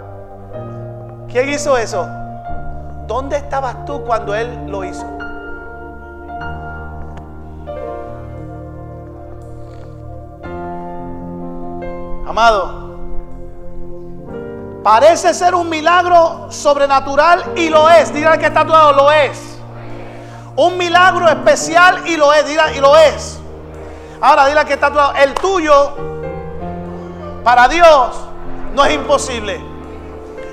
[1.28, 2.06] ¿Quién hizo eso?
[3.06, 5.06] ¿Dónde estabas tú cuando Él lo hizo?
[12.26, 12.96] Amado,
[14.82, 18.12] parece ser un milagro sobrenatural y lo es.
[18.12, 19.58] Dígale que está lado, lo es.
[20.56, 22.44] Un milagro especial y lo es,
[22.74, 23.38] y lo es.
[24.20, 25.92] Ahora dile que está lado, el tuyo
[27.44, 28.16] para Dios
[28.74, 29.75] no es imposible.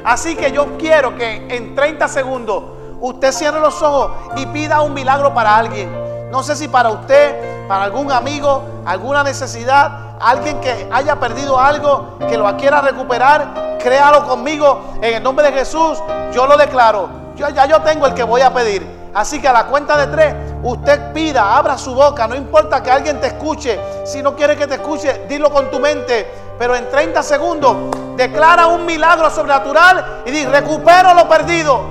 [0.04, 2.64] Así que yo quiero que en 30 segundos
[3.00, 5.90] usted cierre los ojos y pida un milagro para alguien.
[6.32, 12.18] No sé si para usted, para algún amigo, alguna necesidad, alguien que haya perdido algo,
[12.28, 16.02] que lo quiera recuperar, créalo conmigo en el nombre de Jesús.
[16.34, 17.10] Yo lo declaro.
[17.36, 19.04] Yo, ya yo tengo el que voy a pedir.
[19.14, 22.28] Así que a la cuenta de tres, usted pida, abra su boca.
[22.28, 23.80] No importa que alguien te escuche.
[24.06, 26.28] Si no quiere que te escuche, dilo con tu mente.
[26.64, 27.76] Pero en 30 segundos,
[28.16, 31.82] declara un milagro sobrenatural y di, recupero lo perdido.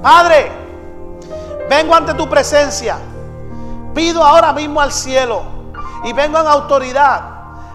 [0.00, 0.52] Padre,
[1.68, 2.96] vengo ante tu presencia.
[3.92, 5.42] Pido ahora mismo al cielo
[6.04, 7.20] y vengo en autoridad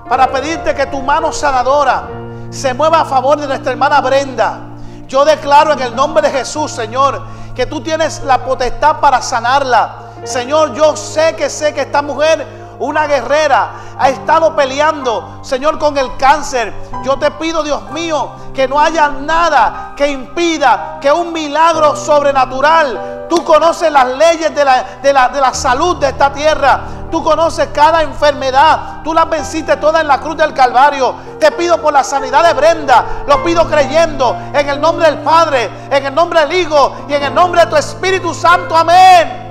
[0.08, 2.04] para pedirte que tu mano sanadora
[2.50, 4.60] se mueva a favor de nuestra hermana Brenda.
[5.06, 7.22] Yo declaro en el nombre de Jesús, Señor,
[7.54, 9.96] que tú tienes la potestad para sanarla.
[10.24, 15.98] Señor, yo sé que sé que esta mujer, una guerrera, ha estado peleando, Señor, con
[15.98, 16.74] el cáncer.
[17.04, 23.28] Yo te pido, Dios mío, que no haya nada que impida que un milagro sobrenatural.
[23.30, 26.82] Tú conoces las leyes de la, de la, de la salud de esta tierra.
[27.12, 29.02] Tú conoces cada enfermedad.
[29.04, 31.16] Tú las venciste todas en la cruz del Calvario.
[31.40, 33.24] Te pido por la sanidad de Brenda.
[33.28, 37.24] Lo pido creyendo en el nombre del Padre, en el nombre del Hijo y en
[37.24, 38.76] el nombre de tu Espíritu Santo.
[38.76, 39.49] Amén.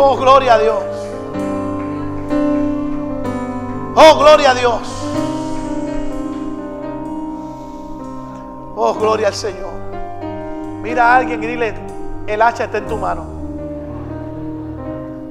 [0.00, 0.82] Oh, gloria a Dios.
[3.96, 4.80] Oh, gloria a Dios.
[8.76, 9.72] Oh, gloria al Señor.
[10.82, 11.74] Mira a alguien y dile,
[12.28, 13.24] el hacha está en tu mano.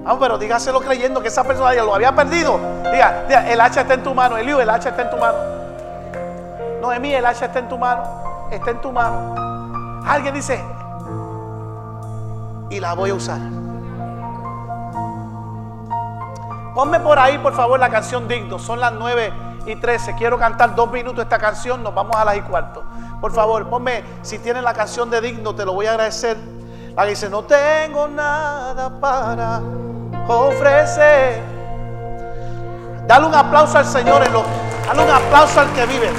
[0.04, 2.60] Vamos, pero dígaselo creyendo que esa persona ya lo había perdido.
[2.92, 4.36] Diga, diga, el hacha está en tu mano.
[4.36, 5.38] Elío, el hacha está en tu mano.
[6.82, 8.04] No, Noemí, el hacha está en tu mano.
[8.52, 10.04] Está en tu mano.
[10.06, 10.62] Alguien dice,
[12.70, 13.57] y la voy a usar.
[16.78, 18.60] Ponme por ahí, por favor, la canción Digno.
[18.60, 19.34] Son las 9
[19.66, 20.14] y 13.
[20.14, 21.82] Quiero cantar dos minutos esta canción.
[21.82, 22.84] Nos vamos a las y cuarto.
[23.20, 26.38] Por favor, ponme, si tienes la canción de Digno, te lo voy a agradecer.
[26.96, 29.60] La que dice, no tengo nada para
[30.28, 31.42] ofrecer.
[33.08, 34.22] Dale un aplauso al Señor.
[34.28, 36.12] En dale un aplauso al que vive.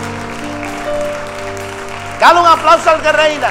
[2.18, 3.50] Dale un aplauso al que reina.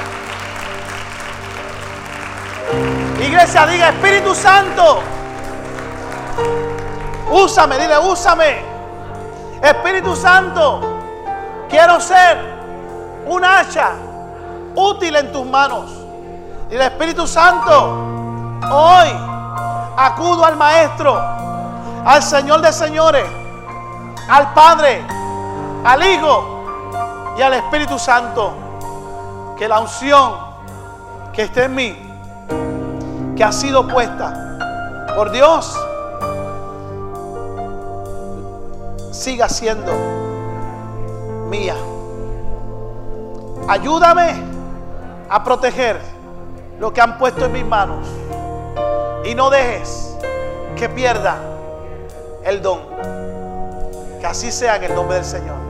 [3.22, 5.04] Iglesia, diga Espíritu Santo.
[7.30, 8.62] Úsame, dile, úsame.
[9.62, 10.82] Espíritu Santo,
[11.70, 12.38] quiero ser
[13.26, 13.92] un hacha
[14.76, 15.92] útil en tus manos.
[16.70, 17.98] Dile, Espíritu Santo,
[18.72, 19.08] hoy
[19.98, 21.20] acudo al Maestro,
[22.06, 23.26] al Señor de señores,
[24.30, 25.04] al Padre,
[25.84, 26.64] al Hijo
[27.38, 28.54] y al Espíritu Santo.
[29.58, 30.36] Que la unción
[31.34, 31.98] que esté en mí,
[33.36, 35.78] que ha sido puesta por Dios,
[39.18, 39.92] siga siendo
[41.50, 41.76] mía.
[43.68, 44.36] Ayúdame
[45.30, 46.00] a proteger
[46.80, 48.08] lo que han puesto en mis manos
[49.26, 50.16] y no dejes
[50.78, 51.38] que pierda
[52.46, 52.80] el don.
[54.20, 55.67] Que así sea en el nombre del Señor.